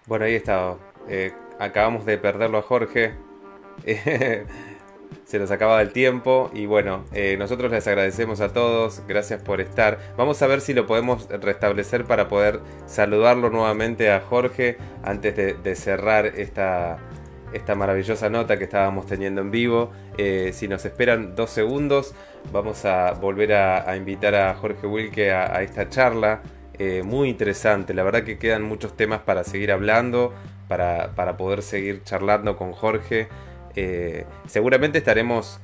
[0.07, 0.77] Bueno, ahí está.
[1.07, 3.15] Eh, acabamos de perderlo a Jorge.
[5.31, 9.61] se nos acaba el tiempo y bueno, eh, nosotros les agradecemos a todos, gracias por
[9.61, 9.97] estar.
[10.17, 15.75] Vamos a ver si lo podemos restablecer para poder saludarlo nuevamente a Jorge antes de,
[15.75, 16.97] cerrar esta,
[17.53, 19.91] esta maravillosa nota que estábamos teniendo en vivo.
[20.17, 22.13] Eh, si nos esperan dos segundos,
[22.51, 26.41] vamos a volver a, invitar a Jorge Wilke a, esta charla.
[26.77, 30.33] Eh, muy interesante, la verdad que quedan muchos temas para seguir hablando,
[30.67, 33.27] para, para poder seguir charlando con Jorge.
[33.75, 35.59] Eh, seguramente estaremos,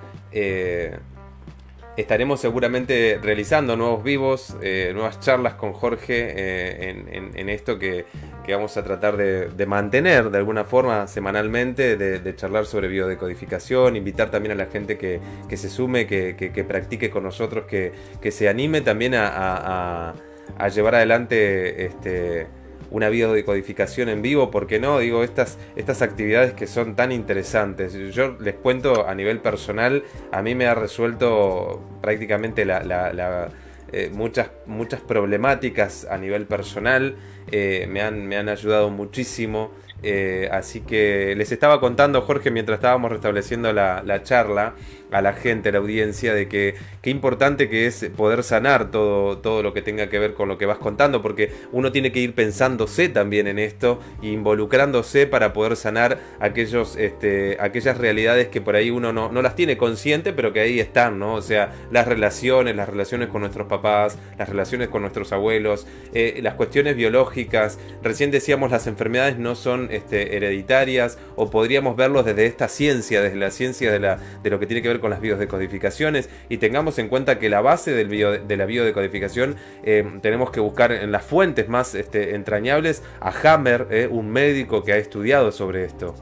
[1.98, 8.06] estaremos seguramente realizando nuevos vivos, eh, nuevas charlas con Jorge en, esto que,
[8.48, 14.54] vamos a tratar de, mantener de alguna forma semanalmente, de, charlar sobre biodecodificación, invitar también
[14.54, 15.20] a la gente que,
[15.58, 20.14] se sume, que, practique con nosotros, que, se anime también a,
[20.58, 22.48] a llevar adelante este,
[22.92, 23.10] una
[23.46, 25.00] codificación en vivo, porque no?
[25.00, 27.94] Digo, estas, estas actividades que son tan interesantes.
[28.14, 33.50] Yo les cuento a nivel personal, a mí me ha resuelto prácticamente la,
[33.92, 37.16] eh, muchas, muchas problemáticas a nivel personal,
[37.52, 39.72] eh, me, han, me han ayudado muchísimo.
[40.04, 44.76] Eh, así que les estaba contando, Jorge, mientras estábamos restableciendo la, la charla,
[45.12, 49.38] a la gente, a la audiencia, de que qué importante que es poder sanar todo,
[49.38, 52.20] todo lo que tenga que ver con lo que vas contando, porque uno tiene que
[52.20, 58.76] ir pensándose también en esto, involucrándose para poder sanar aquellos, este, aquellas realidades que por
[58.76, 61.36] ahí uno no, no las tiene consciente, pero que ahí están, ¿no?
[61.36, 66.40] O sea, las relaciones, las relaciones con nuestros papás, las relaciones con nuestros abuelos, eh,
[66.42, 72.46] las cuestiones biológicas, recién decíamos las enfermedades no son este, hereditarias, o podríamos verlos desde
[72.46, 75.22] esta ciencia, desde la ciencia de, la, de lo que tiene que ver con las
[75.22, 78.08] biodecodificaciones y tengamos en cuenta que la base del
[78.48, 83.88] de la biodecodificación eh, tenemos que buscar en las fuentes más este, entrañables a Hammer,
[83.92, 86.16] eh, un médico que ha estudiado sobre esto.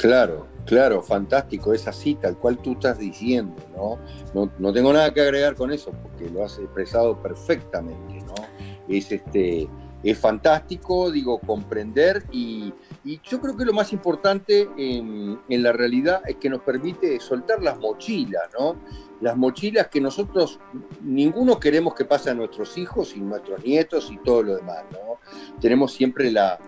[0.00, 3.98] Claro, claro, fantástico, es así, tal cual tú estás diciendo, ¿no?
[4.34, 4.50] ¿no?
[4.58, 8.34] No, tengo nada que agregar con eso, porque lo has expresado perfectamente, ¿no?
[8.88, 9.68] Es este,
[10.02, 12.72] es fantástico, digo, comprender y,
[13.04, 17.78] yo creo que lo más importante en, la realidad es que nos permite soltar las
[17.78, 18.76] mochilas, ¿no?
[19.20, 20.58] Las mochilas que nosotros,
[21.02, 25.18] ninguno queremos que pase a nuestros hijos y nuestros nietos y todo lo demás, ¿no?
[25.60, 26.58] Tenemos siempre la,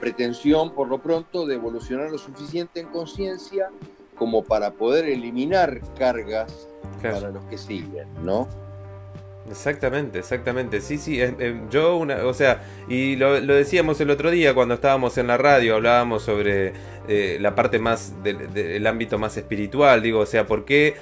[0.00, 3.70] pretensión, por lo pronto, de evolucionar lo suficiente en conciencia
[4.16, 6.68] como para poder eliminar cargas
[7.02, 8.48] para los que siguen, ¿no?
[9.50, 10.80] Exactamente, exactamente.
[10.80, 11.20] Sí, sí,
[11.70, 15.76] yo una, o sea, y lo, decíamos el otro día cuando estábamos en la radio,
[15.76, 16.72] hablábamos sobre
[17.08, 20.96] eh, la parte más del, ámbito más espiritual, digo, o sea, ¿por qué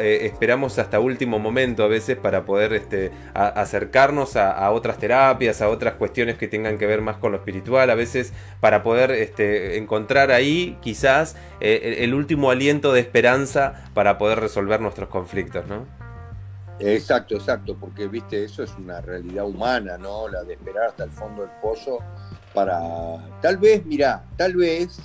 [0.00, 5.68] eh, esperamos hasta último momento a veces para poder este, acercarnos a, otras terapias, a
[5.68, 9.76] otras cuestiones que tengan que ver más con lo espiritual, a veces para poder este,
[9.76, 16.07] encontrar ahí quizás eh, el último aliento de esperanza para poder resolver nuestros conflictos, ¿no?
[16.80, 20.28] Exacto, exacto, porque viste, eso es una realidad humana, ¿no?
[20.28, 21.98] La de esperar hasta el fondo del pozo
[22.54, 25.00] para, tal vez, mira, tal vez,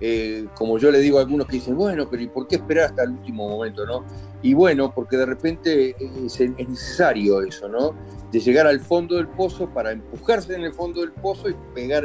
[0.00, 2.86] eh, como yo le digo a algunos que dicen, bueno, pero ¿y por qué esperar
[2.86, 4.04] hasta el último momento, no?
[4.42, 7.94] Y bueno, porque de repente es, necesario eso, ¿no?
[8.32, 12.04] De llegar al fondo del pozo para empujarse en el fondo del pozo y pegar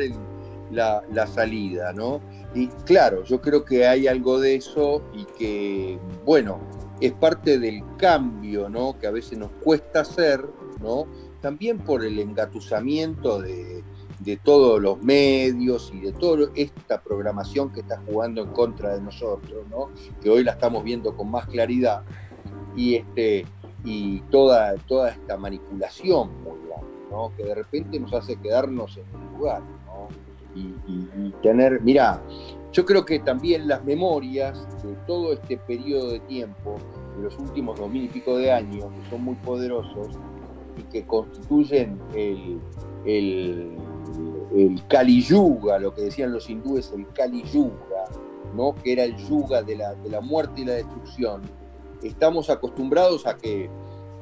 [0.72, 2.20] la, la salida, ¿no?
[2.54, 6.60] Y claro, yo creo que hay algo de eso y que, bueno,
[7.04, 8.98] es parte del cambio ¿no?
[8.98, 10.46] que a veces nos cuesta hacer,
[10.82, 11.06] ¿no?
[11.42, 13.84] también por el engatusamiento de,
[14.42, 19.66] todos los medios y de toda esta programación que está jugando en contra de nosotros,
[19.70, 19.90] ¿no?
[20.22, 22.04] que hoy la estamos viendo con más claridad,
[22.74, 23.46] y, este,
[23.84, 26.32] y toda, toda esta manipulación
[27.12, 27.34] ¿no?
[27.36, 29.62] que de repente nos hace quedarnos en un lugar.
[29.62, 30.08] ¿no?
[30.56, 32.22] Y, y, tener, mira,
[32.74, 36.78] yo creo que también las memorias de todo este periodo de tiempo,
[37.22, 40.10] los últimos dos mil y pico de años, que son muy poderosos
[40.78, 42.60] y que constituyen el,
[43.06, 43.78] el,
[44.56, 48.06] el Kali Yuga, lo que decían los hindúes, el Kali Yuga,
[48.56, 48.76] ¿no?
[48.76, 51.42] que era el yuga de la, de la muerte y la destrucción,
[52.02, 53.70] estamos acostumbrados a que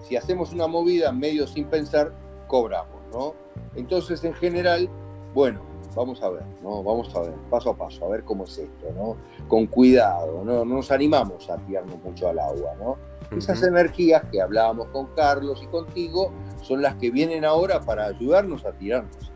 [0.07, 2.13] si hacemos una movida medio sin pensar,
[2.47, 3.01] cobramos.
[3.11, 3.33] ¿no?
[3.75, 4.89] Entonces, en general,
[5.33, 5.61] bueno,
[5.95, 6.83] vamos a ver, ¿no?
[6.83, 9.17] Vamos a ver, paso a paso, a ver cómo es esto, ¿no?
[9.47, 10.65] Con cuidado, ¿no?
[10.65, 12.97] No nos animamos a tirarnos mucho al agua, ¿no?
[13.35, 16.31] Esas energías que hablábamos con Carlos y contigo
[16.61, 19.31] son las que vienen ahora para ayudarnos a tirarnos.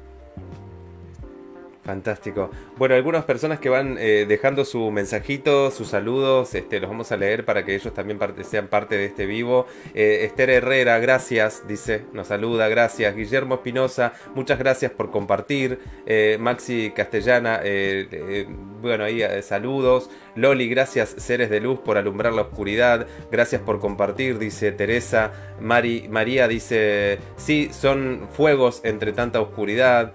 [1.85, 2.49] Fantástico.
[2.77, 7.17] Bueno, algunas personas que van eh, dejando su mensajito, sus saludos, este, los vamos a
[7.17, 9.67] leer para que ellos también sean parte de este vivo.
[9.93, 13.15] Eh, Esther Herrera, gracias, dice, nos saluda, gracias.
[13.15, 15.77] Guillermo Espinosa, muchas gracias por compartir.
[16.07, 17.61] Eh, Maxi Castellana,
[18.81, 20.09] bueno, ahí saludos.
[20.33, 23.05] Loli, gracias, seres de luz, por alumbrar la oscuridad.
[23.31, 25.31] Gracias por compartir, dice Teresa.
[25.61, 30.13] Mari, María dice, sí, son fuegos entre tanta oscuridad.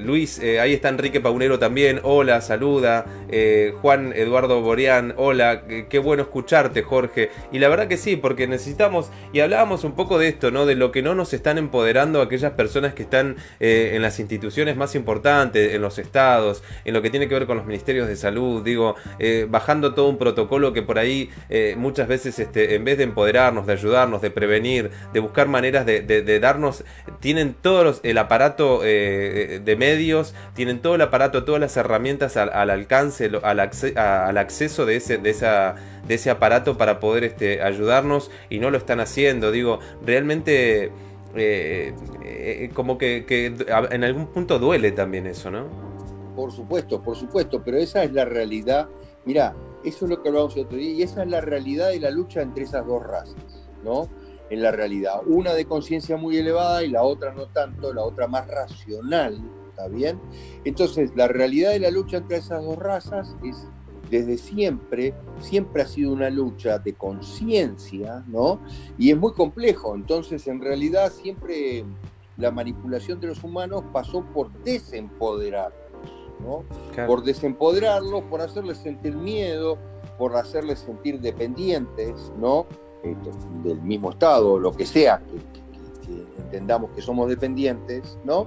[0.00, 3.06] Luis, eh, ahí está Enrique Paunero también, hola, saluda.
[3.30, 7.30] Eh, Juan Eduardo Boreán, hola, qué bueno escucharte, Jorge.
[7.52, 10.66] Y la verdad que sí, porque necesitamos, y hablábamos un poco de esto, ¿no?
[10.66, 14.94] De lo que no nos están empoderando aquellas personas que están en las instituciones más
[14.94, 18.62] importantes, en los estados, en lo que tiene que ver con los ministerios de salud,
[18.62, 18.96] digo,
[19.48, 21.30] bajando todo un protocolo que por ahí
[21.76, 26.40] muchas veces, este, en vez de empoderarnos, de ayudarnos, de prevenir, de buscar maneras de,
[26.40, 26.84] darnos,
[27.20, 33.30] tienen todos el aparato de, medios, tienen todo el aparato, todas las herramientas al, alcance,
[33.42, 35.76] al, acceso de ese, de, esa,
[36.06, 39.52] de ese aparato para poder este, ayudarnos y no lo están haciendo.
[39.52, 40.92] Digo, realmente
[41.34, 41.94] eh,
[42.24, 43.24] eh, como que,
[43.90, 45.66] en algún punto duele también eso, ¿no?
[46.34, 48.88] Por supuesto, por supuesto, pero esa es la realidad.
[49.24, 52.00] Mira, eso es lo que hablábamos el otro día, y esa es la realidad de
[52.00, 54.08] la lucha entre esas dos razas, ¿no?
[54.50, 55.20] en la realidad.
[55.26, 59.40] Una de conciencia muy elevada y la otra no tanto, la otra más racional,
[59.80, 60.20] ¿está bien?
[60.64, 63.66] Entonces, la realidad de la lucha entre esas dos razas es
[64.10, 68.60] desde siempre, siempre ha sido una lucha de conciencia, ¿no?
[68.98, 71.84] Y es muy complejo, entonces en realidad siempre
[72.36, 75.78] la manipulación de los humanos pasó por desempoderarlos,
[76.40, 76.64] ¿no?
[77.06, 79.78] Por desempoderarlos, por hacerles sentir miedo,
[80.18, 82.66] por hacerles sentir dependientes, ¿no?
[83.64, 85.40] del mismo Estado, lo que sea, que,
[86.42, 88.46] entendamos que somos dependientes, ¿no?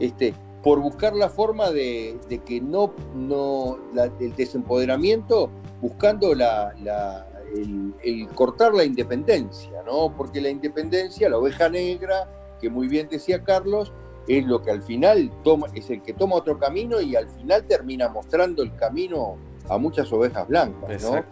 [0.00, 0.34] Este,
[0.64, 3.78] por buscar la forma de, que no, no
[4.18, 5.50] el desempoderamiento,
[5.82, 6.74] buscando la,
[8.02, 10.12] el, cortar la independencia, ¿no?
[10.16, 12.28] Porque la independencia, la oveja negra,
[12.60, 13.92] que muy bien decía Carlos,
[14.26, 17.64] es lo que al final toma, es el que toma otro camino y al final
[17.66, 19.36] termina mostrando el camino
[19.68, 21.22] a muchas ovejas blancas, ¿no?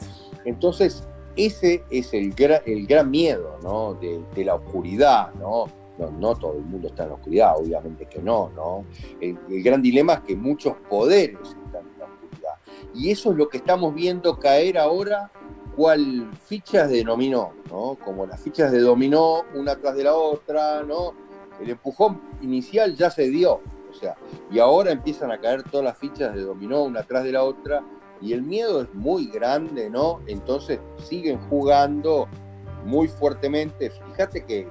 [0.44, 2.34] Entonces, ese es el,
[2.66, 3.94] el gran miedo ¿no?
[3.94, 5.64] de, la oscuridad, ¿no?
[5.98, 8.84] No, todo el mundo está en la oscuridad, obviamente que no, ¿no?
[9.20, 12.54] El, el gran dilema es que muchos poderes están en la oscuridad.
[12.94, 15.30] Y eso es lo que estamos viendo caer ahora
[15.76, 17.96] cual fichas de dominó, ¿no?
[18.04, 21.14] Como las fichas de dominó una tras de la otra, ¿no?
[21.60, 24.16] El empujón inicial ya se dio, o sea,
[24.50, 27.84] y ahora empiezan a caer todas las fichas de dominó una tras de la otra
[28.20, 30.20] y el miedo es muy grande, ¿no?
[30.26, 32.28] Entonces siguen jugando
[32.84, 33.90] muy fuertemente.
[33.90, 34.68] Fíjate que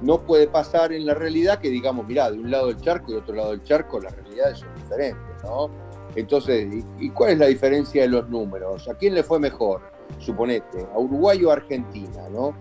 [0.00, 3.14] no puede pasar en la realidad que digamos, mira, de un lado del charco y
[3.14, 5.70] de otro lado del charco las realidades son diferentes, ¿no?
[6.14, 8.88] Entonces, ¿y cuál es la diferencia de los números?
[8.88, 9.82] ¿A quién le fue mejor?
[10.18, 12.54] Suponete, a Uruguay o a Argentina, ¿no?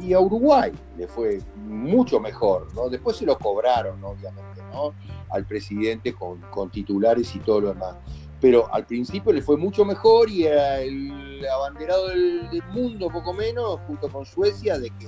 [0.00, 2.88] Y a Uruguay le fue mucho mejor, ¿no?
[2.88, 4.94] Después se lo cobraron, obviamente, ¿no?
[5.30, 7.96] Al presidente con, con titulares y todo lo demás
[8.40, 13.34] pero al principio le fue mucho mejor y era el abanderado del, del, mundo, poco
[13.34, 15.06] menos, junto con Suecia, de que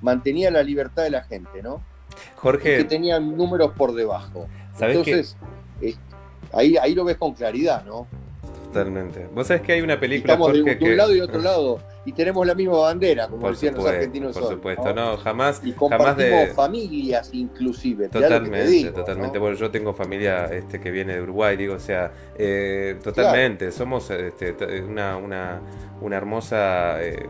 [0.00, 1.82] mantenía la libertad de la gente, ¿no?
[2.36, 2.74] Jorge.
[2.74, 4.46] Y que tenían números por debajo.
[4.80, 5.36] Entonces,
[5.80, 5.94] eh,
[6.52, 8.06] ahí, ahí lo ves con claridad, ¿no?
[8.66, 9.26] Totalmente.
[9.34, 10.34] Vos sabés que hay una película.
[10.34, 10.84] Estamos Jorge, de, de que...
[10.84, 11.78] un lado y de otro lado.
[12.04, 14.38] Y tenemos la misma bandera, como por decían supuesto, los argentinos.
[14.38, 15.12] Por supuesto, ¿no?
[15.12, 15.60] no, jamás.
[15.64, 16.46] Y jamás compartimos de...
[16.54, 18.08] familias, inclusive.
[18.08, 19.38] Totalmente, digo, totalmente.
[19.38, 19.40] ¿no?
[19.40, 23.72] Bueno, yo tengo familia este, que viene de Uruguay, digo, o sea, eh, totalmente.
[23.72, 25.60] Somos este, una, una,
[26.00, 27.02] una hermosa.
[27.02, 27.26] Eh,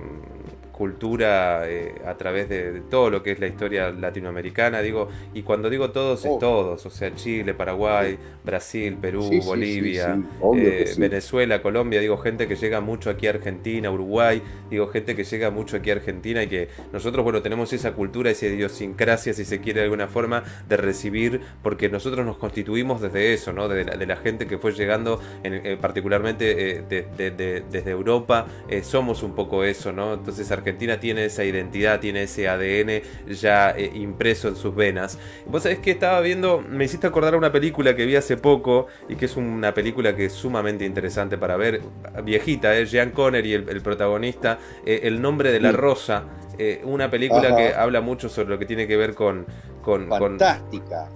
[0.77, 5.43] cultura eh, a través de, de, todo lo que es la historia latinoamericana, digo, y
[5.43, 6.39] cuando digo todos es Oh.
[6.39, 10.95] todos, o sea, Chile, Paraguay, Brasil, Perú, Sí, Bolivia, sí, sí, obvio eh.
[10.99, 15.51] Venezuela, Colombia, digo, gente que llega mucho aquí a Argentina, Uruguay, digo, gente que llega
[15.51, 19.61] mucho aquí a Argentina y que nosotros, bueno, tenemos esa cultura, esa idiosincrasia, si se
[19.61, 23.69] quiere de alguna forma, de recibir, porque nosotros nos constituimos desde eso, ¿no?
[23.69, 27.91] De la, de la gente que fue llegando, en, eh, particularmente de, de, de, desde
[27.91, 28.47] Europa,
[28.83, 30.15] somos un poco eso, ¿no?
[30.15, 33.03] Entonces Argentina tiene esa identidad, tiene ese ADN
[33.33, 35.19] ya eh, impreso en sus venas.
[35.47, 38.87] Vos sabés que estaba viendo, me hiciste acordar a una película que vi hace poco
[39.09, 41.81] y que es una película que es sumamente interesante para ver,
[42.25, 42.87] viejita, ¿eh?
[42.87, 46.25] Jean Connery, el, el protagonista, eh, El nombre de la rosa,
[46.59, 47.57] eh, una película Ajá.
[47.57, 49.47] que habla mucho sobre lo que tiene que ver con...
[49.83, 51.09] con, con- Fantástica.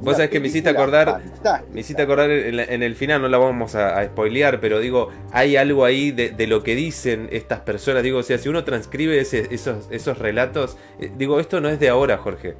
[0.00, 1.64] Vos sabés que me hiciste acordar- fantástica.
[1.72, 4.78] me hiciste acordar en, la- en el final, no la vamos a, a spoilear, pero
[4.80, 8.02] digo, hay algo ahí de, de lo que dicen estas personas.
[8.02, 11.80] Digo, o sea, si uno transcribe ese- esos, esos relatos, eh, digo, esto no es
[11.80, 12.54] de ahora, Jorge.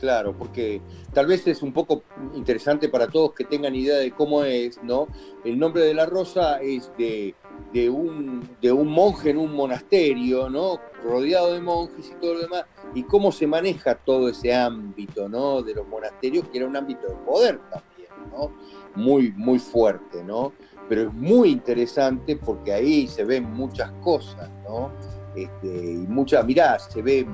[0.00, 0.80] Claro, porque
[1.12, 2.04] tal vez es un poco
[2.36, 5.08] interesante para todos que tengan idea de cómo es, ¿no?
[5.44, 7.34] El nombre de la rosa es de,
[7.72, 10.78] de, un, de un monje en un monasterio, ¿no?
[11.02, 12.64] Rodeado de monjes y todo lo demás,
[12.94, 15.62] y cómo se maneja todo ese ámbito, ¿no?
[15.62, 18.52] De los monasterios, que era un ámbito de poder también, ¿no?
[18.94, 20.52] Muy, muy fuerte, ¿no?
[20.88, 24.90] Pero es muy interesante porque ahí se ven muchas cosas, ¿no?
[25.36, 27.26] Este, y muchas, mirá, se ve,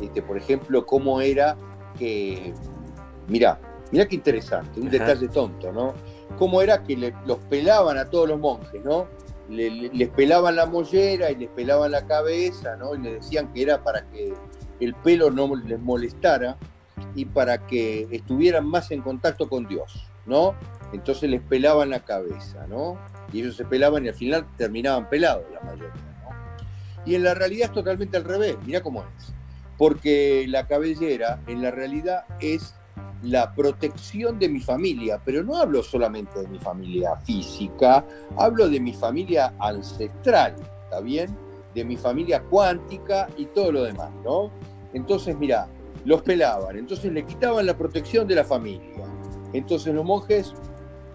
[0.00, 1.56] este, por ejemplo, cómo era
[1.98, 2.52] que,
[3.28, 3.58] mirá,
[3.90, 4.98] mirá qué interesante, un Ajá.
[4.98, 5.94] detalle tonto, ¿no?
[6.38, 9.06] Cómo era que le- los pelaban a todos los monjes, ¿no?
[9.48, 12.94] Le- le- les pelaban la mollera y les pelaban la cabeza, ¿no?
[12.94, 14.34] Y les decían que era para que
[14.80, 16.56] el pelo no les molestara
[17.14, 20.54] y para que estuvieran más en contacto con Dios, ¿no?
[20.92, 22.98] Entonces les pelaban la cabeza, ¿no?
[23.32, 27.04] Y ellos se pelaban y al final terminaban pelados la mayoría, ¿no?
[27.04, 29.32] Y en la realidad es totalmente al revés, mirá cómo es.
[29.76, 32.74] Porque la cabellera en la realidad es
[33.22, 38.04] la protección de mi familia, pero no hablo solamente de mi familia física,
[38.36, 40.54] hablo de mi familia ancestral,
[40.84, 41.36] ¿está bien?
[41.74, 44.50] De mi familia cuántica y todo lo demás, ¿no?
[44.92, 45.68] Entonces, mira,
[46.04, 49.04] los pelaban, entonces le quitaban la protección de la familia.
[49.52, 50.54] Entonces los monjes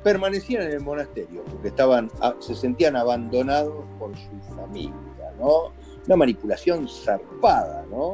[0.03, 4.93] permanecían en el monasterio porque estaban, a- se sentían abandonados por su familia,
[5.39, 5.74] ¿no?
[6.05, 8.13] Una manipulación zarpada, ¿no?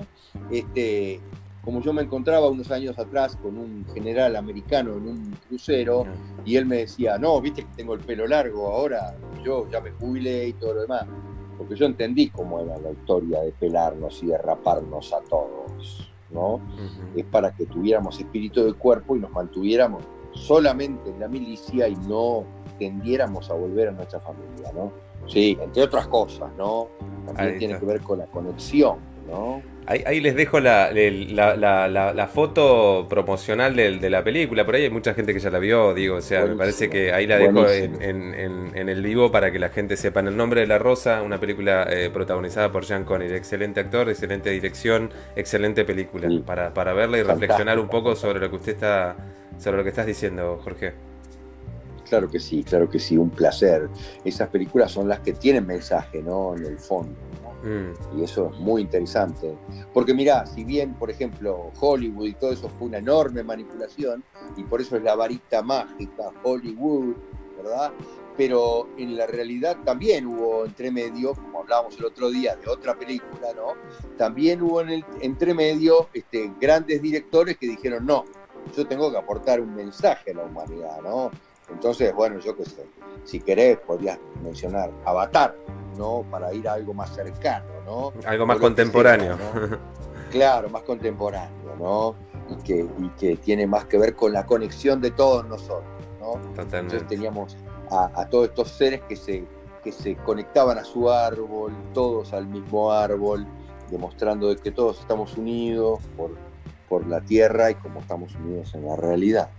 [0.51, 1.19] Este,
[1.63, 6.05] como yo me encontraba unos años atrás con un general americano en un crucero
[6.45, 9.91] y él me decía, no, viste que tengo el pelo largo ahora, yo ya me
[9.91, 11.05] jubilé y todo lo demás,
[11.59, 16.61] porque yo entendí cómo era la historia de pelarnos y de raparnos a todos, ¿no?
[17.13, 20.01] Es para que tuviéramos espíritu de cuerpo y nos mantuviéramos
[20.31, 22.45] solamente en la milicia y no
[22.79, 24.93] tendiéramos a volver a nuestra familia, ¿no?
[25.27, 26.87] Sí, entre otras cosas, ¿no?
[27.25, 28.99] También tiene que ver con la conexión,
[29.29, 29.61] ¿no?
[29.91, 31.55] Ahí, ahí les dejo la, la,
[31.87, 34.63] la- la- foto promocional del- de, la película.
[34.63, 36.17] Por ahí hay mucha gente que ya la vio, digo.
[36.17, 37.97] O sea, me parece que ahí la dejo en, buenísimo.
[38.01, 40.19] en- en- en el vivo para que la gente sepa.
[40.19, 43.33] En el nombre de la Rosa, una película eh, protagonizada por Jean Connery.
[43.33, 46.27] Excelente actor, excelente dirección, excelente película.
[46.29, 46.43] Sí.
[46.45, 49.15] Para, para verla y reflexionar un poco sobre lo que usted está,
[49.57, 50.93] sobre lo que estás diciendo, Jorge.
[52.07, 53.87] Claro que sí, claro que sí, un placer.
[54.23, 56.55] Esas películas son las que tienen mensaje, ¿no?
[56.55, 57.15] En el fondo.
[57.63, 58.17] Mm.
[58.17, 59.57] Y eso es muy interesante.
[59.93, 64.23] Porque mirá, si bien, por ejemplo, Hollywood y todo eso fue una enorme manipulación,
[64.55, 67.15] y por eso es la varita mágica, Hollywood,
[67.57, 67.91] ¿verdad?
[68.37, 73.49] Pero en la realidad también hubo entremedio, como hablábamos el otro día de otra película,
[73.53, 73.73] ¿no?
[74.17, 78.23] También hubo en el entremedio este, grandes directores que dijeron, no,
[78.75, 81.31] yo tengo que aportar un mensaje a la humanidad, ¿no?
[81.69, 82.85] Entonces, bueno, yo qué sé,
[83.25, 85.55] si querés podrías mencionar Avatar,
[85.99, 86.23] ¿no?
[86.31, 88.13] Para ir a algo más cercano, ¿no?
[88.25, 89.37] Algo más contemporáneo.
[90.31, 92.15] claro, más contemporáneo, ¿no?
[92.49, 95.83] Y que, y que tiene más que ver con la conexión de todos nosotros,
[96.19, 96.31] ¿no?
[96.55, 96.77] Totalmente.
[96.77, 97.57] Entonces teníamos
[97.91, 99.45] a, todos estos seres que se,
[99.83, 103.45] que se conectaban a su árbol, todos al mismo árbol,
[103.91, 106.31] demostrando de que todos estamos unidos por,
[106.87, 109.49] por la tierra y como estamos unidos en la realidad.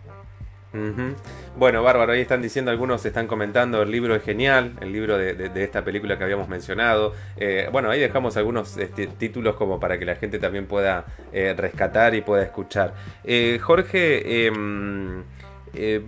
[1.57, 5.51] Bueno, bárbaro, ahí están diciendo, algunos están comentando, el libro es genial, el libro de,
[5.57, 7.13] esta película que habíamos mencionado.
[7.37, 11.55] Eh, bueno, ahí dejamos algunos este, títulos como para que la gente también pueda eh,
[11.57, 12.95] rescatar y pueda escuchar.
[13.25, 15.25] Eh, Jorge, em,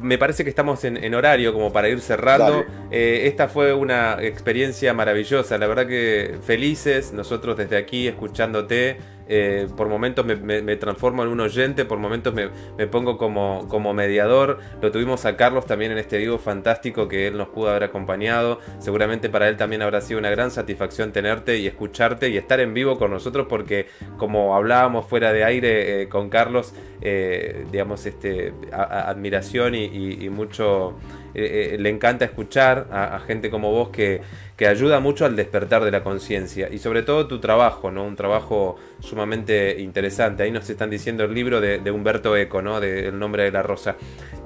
[0.01, 2.65] me parece que estamos en, horario como para ir cerrando.
[2.91, 8.99] esta fue una experiencia maravillosa, la verdad que felices nosotros desde aquí escuchándote.
[9.35, 12.51] Eh, por momentos me, transformo en un oyente, por momentos me,
[12.89, 14.59] pongo como, como, mediador.
[14.83, 18.59] Lo tuvimos a Carlos también en este vivo fantástico que él nos pudo haber acompañado.
[18.78, 22.74] Seguramente para él también habrá sido una gran satisfacción tenerte y escucharte y estar en
[22.74, 23.87] vivo con nosotros porque
[24.18, 30.99] como hablábamos fuera de aire eh, con Carlos, eh, digamos, este, admiración y, mucho...
[31.33, 34.20] le encanta escuchar a, gente como vos que,
[34.59, 38.05] que ayuda mucho al despertar de la conciencia y sobre todo tu trabajo, ¿no?
[38.05, 40.44] Un trabajo sumamente interesante.
[40.44, 42.80] Ahí nos están diciendo el libro de, Humberto Eco, ¿no?
[42.80, 43.96] De El nombre de la rosa.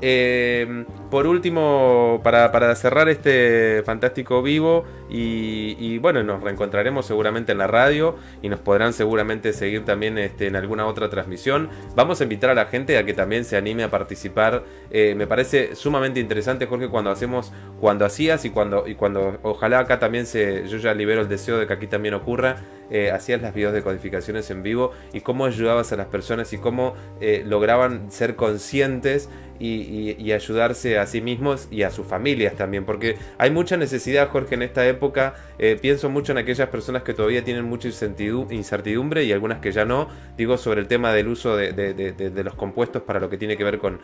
[0.03, 7.69] Eh, por último, para, cerrar este fantástico vivo, y, bueno, nos reencontraremos seguramente en la
[7.69, 11.69] radio y nos podrán seguramente seguir también este, en alguna otra transmisión.
[11.95, 14.65] Vamos a invitar a la gente a que también se anime a participar.
[14.91, 19.79] Eh, me parece sumamente interesante, Jorge, cuando hacemos, cuando hacías y cuando, y cuando ojalá
[19.79, 22.57] acá también se, yo ya libero el deseo de que aquí también ocurra
[22.91, 26.59] eh, hacías las videos de codificaciones en vivo y cómo ayudabas a las personas y
[26.59, 29.29] cómo eh, lograban ser conscientes
[29.59, 34.55] y, ayudarse a sí mismos y a sus familias también, porque hay mucha necesidad, Jorge,
[34.55, 35.35] en esta época.
[35.59, 39.85] Eh, pienso mucho en aquellas personas que todavía tienen mucha incertidumbre y algunas que ya
[39.85, 40.09] no.
[40.37, 43.79] Digo sobre el tema del uso de, los compuestos para lo que tiene que ver
[43.79, 44.01] con,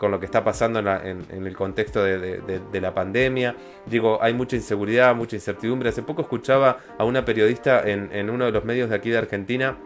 [0.00, 3.54] lo que está pasando en, el contexto de, la pandemia.
[3.86, 5.90] Digo, hay mucha inseguridad, mucha incertidumbre.
[5.90, 9.18] Hace poco escuchaba a una periodista en, en uno de los medios de aquí de
[9.18, 9.76] Argentina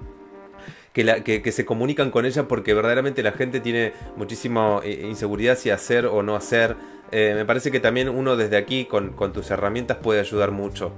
[0.95, 6.07] que, se comunican con ella porque verdaderamente la gente tiene muchísima eh, inseguridad si hacer
[6.07, 6.77] o no hacer.
[7.11, 10.93] Eh, me parece que también uno desde aquí con, tus herramientas puede ayudar mucho.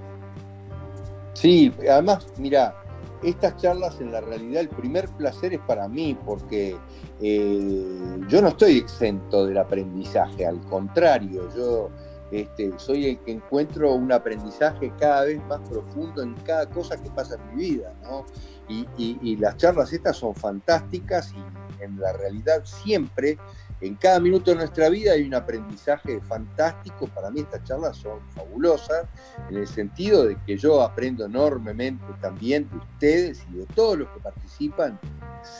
[1.33, 2.75] Sí, además, mira,
[3.23, 6.77] estas charlas en la realidad el primer placer es para mí porque
[7.23, 11.91] eh, yo no estoy exento del aprendizaje, al contrario, yo
[12.31, 17.11] este, soy el que encuentro un aprendizaje cada vez más profundo en cada cosa que
[17.11, 18.27] pasa en mi vida, ¿no?
[18.69, 23.39] Y, las charlas estas son fantásticas y en la realidad siempre,
[23.81, 27.07] en cada minuto de nuestra vida hay un aprendizaje fantástico.
[27.09, 29.07] Para mí estas charlas son fabulosas
[29.51, 34.09] en el sentido de que yo aprendo enormemente también de ustedes y de todos los
[34.09, 34.99] que participan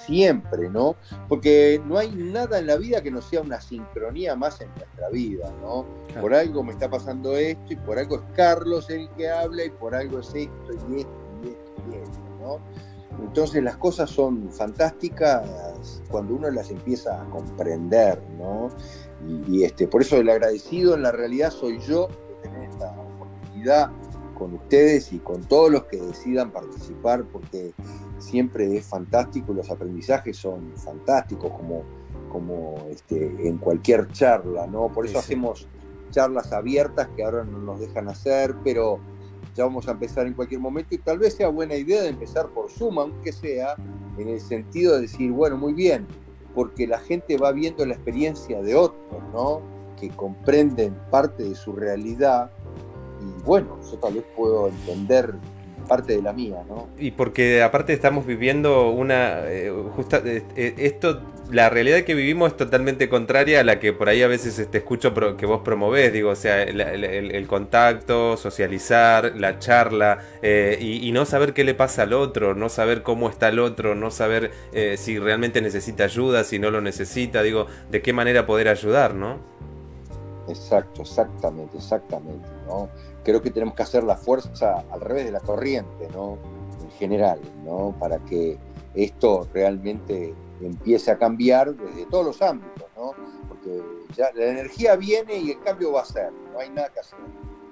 [0.07, 0.97] siempre, ¿no?
[1.29, 5.11] Porque no hay nada en la vida que no sea una sincronía más en nuestra
[5.11, 5.85] vida, ¿no?
[6.21, 9.71] Por algo me está pasando esto y por algo es Carlos el que habla y
[9.71, 12.61] por algo es esto y esto y esto y esto, ¿no?
[13.21, 15.49] Entonces las cosas son fantásticas
[16.11, 18.69] cuando uno las empieza a comprender, ¿no?
[19.49, 23.91] Y, este, por eso el agradecido en la realidad soy yo de tener esta oportunidad
[24.35, 27.73] con ustedes y con todos los que decidan participar, porque
[28.19, 31.83] siempre es fantástico, los aprendizajes son fantásticos, como,
[32.31, 34.89] como este, en cualquier charla, ¿no?
[34.89, 35.67] Por eso hacemos
[36.11, 39.01] charlas abiertas que ahora no nos dejan hacer, pero
[39.57, 42.49] ya vamos a empezar en cualquier momento y tal vez sea buena idea de empezar
[42.49, 43.75] por Zoom, aunque sea
[44.19, 46.07] en el sentido de decir, bueno, muy bien,
[46.55, 49.63] porque la gente va viendo la experiencia de otros, ¿no?
[49.99, 52.51] Que comprenden parte de su realidad
[53.21, 55.35] y bueno, yo tal vez puedo entender
[55.89, 56.89] parte de la mía, ¿no?
[56.99, 62.57] Y porque aparte estamos viviendo una eh, justa, eh, esto la realidad que vivimos es
[62.57, 66.13] totalmente contraria a la que por ahí a veces te este, escucho que vos promovés,
[66.13, 72.13] digo, o sea, el, contacto, socializar, la charla y, no saber qué le pasa al
[72.13, 74.51] otro, no saber cómo está el otro, no saber
[74.97, 79.39] si realmente necesita ayuda, si no lo necesita, digo, de qué manera poder ayudar, ¿no?
[80.49, 82.49] Exacto, exactamente, exactamente.
[82.67, 82.89] ¿no?
[83.25, 86.39] Creo que tenemos que hacer la fuerza al revés de la corriente, ¿no?
[86.83, 87.95] En general, ¿no?
[87.99, 88.59] Para que
[88.95, 93.13] esto realmente empiece a cambiar desde todos los ámbitos, ¿no?
[93.49, 93.83] Porque
[94.17, 97.19] ya la energía viene y el cambio va a ser, no hay nada que hacer.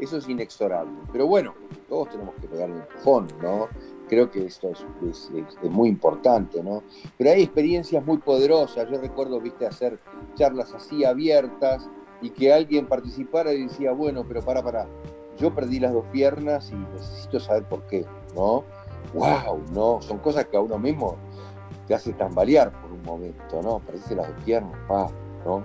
[0.01, 0.93] Eso es inexorable.
[1.12, 1.55] Pero bueno,
[1.89, 3.68] todos tenemos que pegar el empujón, ¿no?
[4.09, 4.85] Creo que esto es,
[5.32, 6.82] es, muy importante, ¿no?
[7.16, 8.91] Pero hay experiencias muy poderosas.
[8.91, 9.99] Yo recuerdo, viste, hacer
[10.35, 11.89] charlas así abiertas
[12.20, 14.87] y que alguien participara y decía, bueno, pero para, para,
[15.39, 18.05] yo perdí las dos piernas y necesito saber por qué,
[18.35, 18.64] ¿no?
[19.14, 19.62] ¡Wow!
[19.72, 20.03] ¿no?
[20.03, 21.16] Son cosas que a uno mismo
[21.87, 23.80] te hace tambalear por un momento, ¿no?
[23.80, 25.11] Perdiste las piernas, pa,
[25.45, 25.64] ¿no?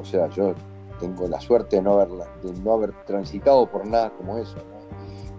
[0.00, 0.54] O sea, yo
[1.00, 4.76] tengo la suerte de no, de no haber transitado por nada como eso, ¿no?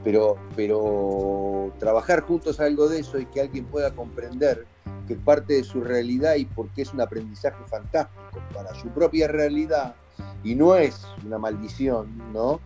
[0.03, 4.65] Pero, pero trabajar juntos algo de eso y que alguien pueda comprender
[5.07, 9.95] que parte de su realidad y porque es un aprendizaje fantástico para su propia realidad
[10.43, 12.59] y no es una maldición, ¿no?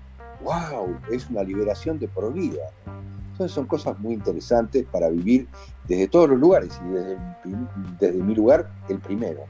[0.43, 0.97] ¡Wow!
[1.11, 2.71] Es una liberación de por vida.
[3.31, 5.47] Entonces son cosas muy interesantes para vivir
[5.87, 6.93] desde todos los lugares y
[7.99, 9.41] desde, mi lugar el primero.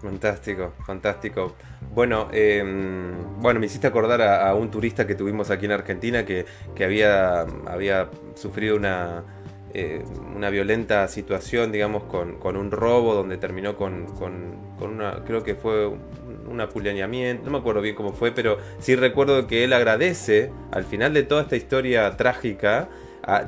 [0.00, 1.54] Fantástico, fantástico.
[1.94, 6.44] Bueno, em, bueno, me hiciste acordar a, un turista que tuvimos aquí en Argentina que,
[6.82, 9.22] había, había sufrido una,
[9.74, 10.04] eh,
[10.34, 15.42] una violenta situación, digamos, con, con, un robo donde terminó con, con, con una, creo
[15.42, 19.72] que fue un apuleñamiento, no me acuerdo bien cómo fue, pero sí recuerdo que él
[19.72, 22.88] agradece al final de toda esta historia trágica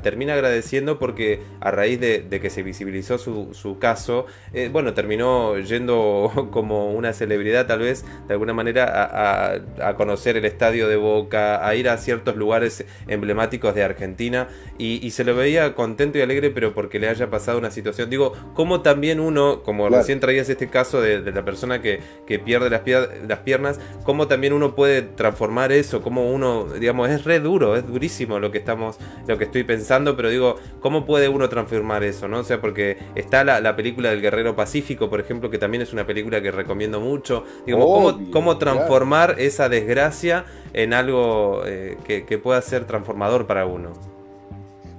[0.01, 6.49] termina agradeciendo porque a raíz de, que se visibilizó su, caso, eh, bueno, terminó yendo
[6.51, 11.75] como una celebridad tal vez de alguna manera a, conocer el estadio de Boca, a
[11.75, 14.47] ir a ciertos lugares emblemáticos de Argentina.
[14.77, 18.09] Y, se lo veía contento y alegre, pero porque le haya pasado una situación.
[18.09, 22.01] Digo, como también uno, como recién traías este caso de, la persona que,
[22.43, 22.81] pierde las,
[23.27, 27.87] las piernas, cómo también uno puede transformar eso, cómo uno, digamos, es re duro, es
[27.87, 28.97] durísimo lo que estamos,
[29.27, 32.27] lo que estoy pensando, pero digo, ¿cómo puede uno transformar eso?
[32.27, 32.39] ¿no?
[32.39, 36.05] O sea, porque está la, película del Guerrero Pacífico, por ejemplo, que también es una
[36.05, 37.43] película que recomiendo mucho.
[37.65, 43.91] Digo, ¿cómo, transformar esa desgracia en algo eh, que, pueda ser transformador para uno?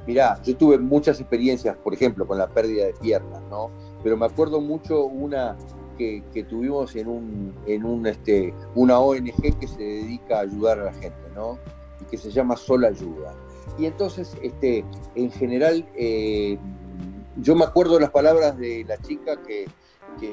[0.07, 3.71] Mirá, yo tuve muchas experiencias, por ejemplo, con la pérdida de piernas, ¿no?
[4.03, 5.57] Pero me acuerdo mucho una
[5.97, 10.85] que, tuvimos en un, en un este, una ONG que se dedica a ayudar a
[10.85, 11.59] la gente, ¿no?
[12.01, 13.35] Y que se llama Sola Ayuda.
[13.79, 16.59] Y entonces, este, en general, eh,
[17.37, 19.67] yo me acuerdo las palabras de la chica que,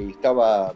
[0.10, 0.74] estaba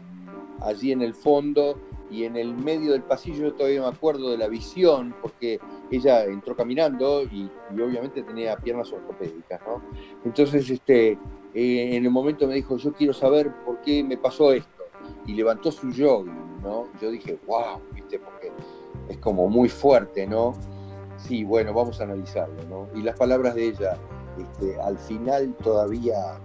[0.60, 1.78] allí en el fondo
[2.10, 5.58] y en el medio del pasillo todavía me acuerdo de la visión, porque
[5.90, 9.82] ella entró caminando y, obviamente tenía piernas ortopédicas, ¿no?
[10.26, 11.12] Entonces, este,
[11.54, 14.84] eh, en el momento me dijo, yo quiero saber por qué me pasó esto.
[15.26, 16.86] Y levantó su jogging, ¿no?
[17.00, 18.18] Yo dije, wow, ¿viste?
[18.18, 18.52] Porque
[19.08, 20.52] es como muy fuerte, ¿no?
[21.18, 22.88] Sí, bueno, vamos a analizarlo, ¿no?
[22.98, 23.96] Y las palabras de ella,
[24.38, 26.38] este, al final todavía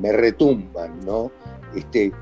[0.00, 1.30] me retumban, ¿no?
[1.74, 2.12] Este,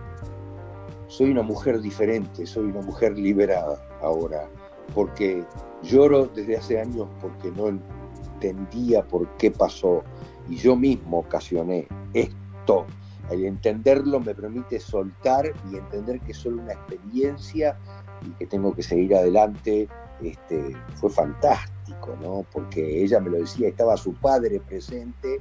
[1.06, 4.48] soy una mujer diferente, soy una mujer liberada ahora,
[4.94, 5.42] porque
[5.82, 10.02] lloro desde hace años porque no entendía por qué pasó
[10.48, 12.86] y yo mismo ocasioné esto.
[13.30, 17.78] El entenderlo me permite soltar y entender que es solo una experiencia
[18.26, 19.88] y que tengo que seguir adelante
[20.22, 22.44] este, fue fantástico, ¿no?
[22.52, 25.40] Porque ella me lo decía, estaba su padre presente,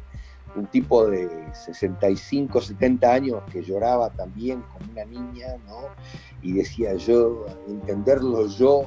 [0.56, 5.90] un tipo de 65, 70 años que lloraba también como una niña, ¿no?
[6.42, 8.84] Y decía yo, entenderlo yo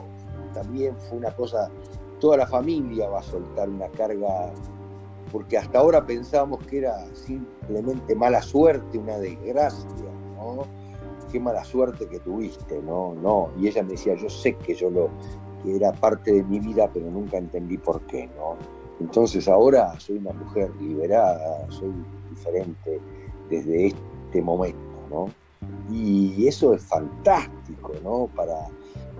[0.54, 1.70] también fue una cosa,
[2.18, 4.52] toda la familia va a soltar una carga,
[5.30, 9.86] porque hasta ahora pensábamos que era simplemente mala suerte, una desgracia,
[10.36, 10.64] ¿no?
[11.30, 13.14] Qué mala suerte que tuviste, ¿no?
[13.14, 15.10] No, y ella me decía, yo sé que yo lo,
[15.62, 18.56] que era parte de mi vida, pero nunca entendí por qué, ¿no?
[19.00, 21.92] Entonces ahora soy una mujer liberada, soy
[22.28, 23.00] diferente
[23.48, 24.78] desde este momento,
[25.10, 25.28] ¿no?
[25.90, 28.28] Y eso es fantástico, ¿no?
[28.34, 28.68] Para,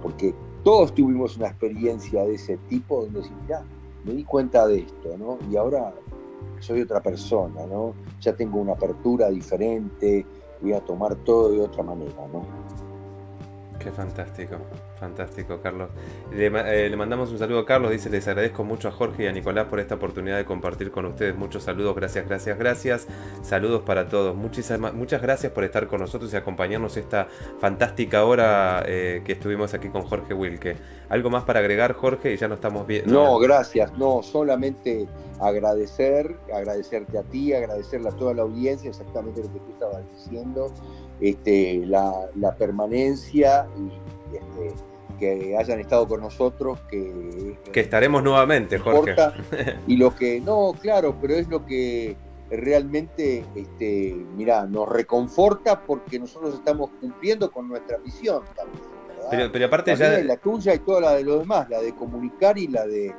[0.03, 3.65] porque todos tuvimos una experiencia de ese tipo donde decís, ya,
[4.05, 5.39] me di cuenta de esto, ¿no?
[5.51, 5.95] Y ahora
[6.61, 7.95] soy otra persona, ¿no?
[8.21, 10.27] Ya tengo una apertura diferente,
[10.61, 12.43] voy a tomar todo de otra manera, ¿no?
[13.83, 14.57] Qué fantástico,
[14.99, 15.89] fantástico, Carlos.
[16.33, 19.33] Eh, le, mandamos un saludo a Carlos, dice, les agradezco mucho a Jorge y a
[19.33, 21.35] Nicolás por esta oportunidad de compartir con ustedes.
[21.35, 23.07] Muchos saludos, gracias, gracias, gracias.
[23.43, 24.37] Saludos para todos.
[24.37, 27.29] Muchísimas, muchas gracias por estar con nosotros y acompañarnos esta
[27.59, 30.77] fantástica hora eh, que estuvimos aquí con Jorge Wilke.
[31.09, 32.35] ¿Algo más para agregar, Jorge?
[32.35, 33.11] Y ya no estamos viendo.
[33.11, 33.97] No, gracias.
[33.97, 35.09] No, solamente
[35.41, 40.71] agradecer, agradecerte a ti, agradecerle a toda la audiencia, exactamente lo que tú estabas diciendo
[41.21, 44.75] este, la, permanencia y, este,
[45.19, 47.59] que hayan estado con nosotros, que...
[47.73, 49.15] Que estaremos nuevamente, Jorge.
[49.87, 52.17] y lo que, no, claro, pero es lo que
[52.51, 58.43] realmente, este, mira, nos reconforta porque nosotros estamos cumpliendo con nuestra misión
[59.31, 60.19] Pero, pero aparte ya...
[60.23, 63.15] La tuya y toda la de los demás, la de comunicar y la de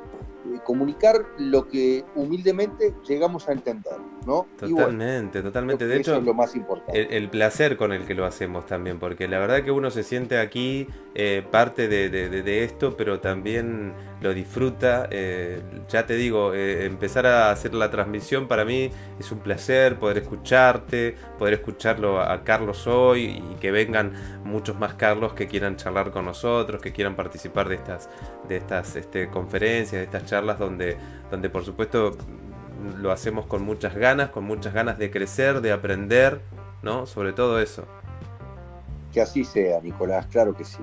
[0.63, 3.93] comunicar lo que humildemente llegamos a entender,
[4.25, 4.45] ¿no?
[4.57, 5.87] Totalmente, totalmente.
[5.87, 7.17] De hecho, es lo más importante.
[7.17, 10.39] El, placer con el que lo hacemos también, porque la verdad que uno se siente
[10.39, 15.07] aquí eh, parte de, esto, pero también lo disfruta.
[15.11, 19.97] Eh, ya te digo, eh, empezar a hacer la transmisión para mí es un placer,
[19.97, 24.13] poder escucharte, poder escucharlo a Carlos hoy y que vengan
[24.43, 28.09] muchos más Carlos que quieran charlar con nosotros, que quieran participar de estas,
[28.47, 30.97] de estas este, conferencias, de estas charlas donde,
[31.29, 32.15] donde por supuesto
[32.97, 36.41] lo hacemos con muchas ganas, con muchas ganas de crecer, de aprender,
[36.81, 37.05] ¿no?
[37.05, 37.85] Sobre todo eso.
[39.11, 40.79] Que así sea, Nicolás, claro que sí.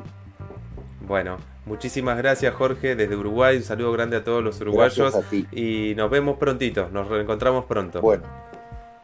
[1.06, 5.18] Bueno, muchísimas gracias Jorge desde Uruguay, un saludo grande a todos los uruguayos
[5.52, 8.02] y nos vemos prontito, nos reencontramos pronto.
[8.02, 8.24] Bueno,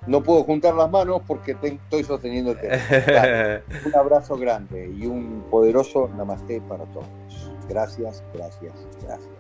[0.07, 2.59] no puedo juntar las manos porque estoy sosteniendo el
[3.87, 7.07] un abrazo grande y un poderoso namaste para todos.
[7.69, 9.31] Gracias, gracias, gracias.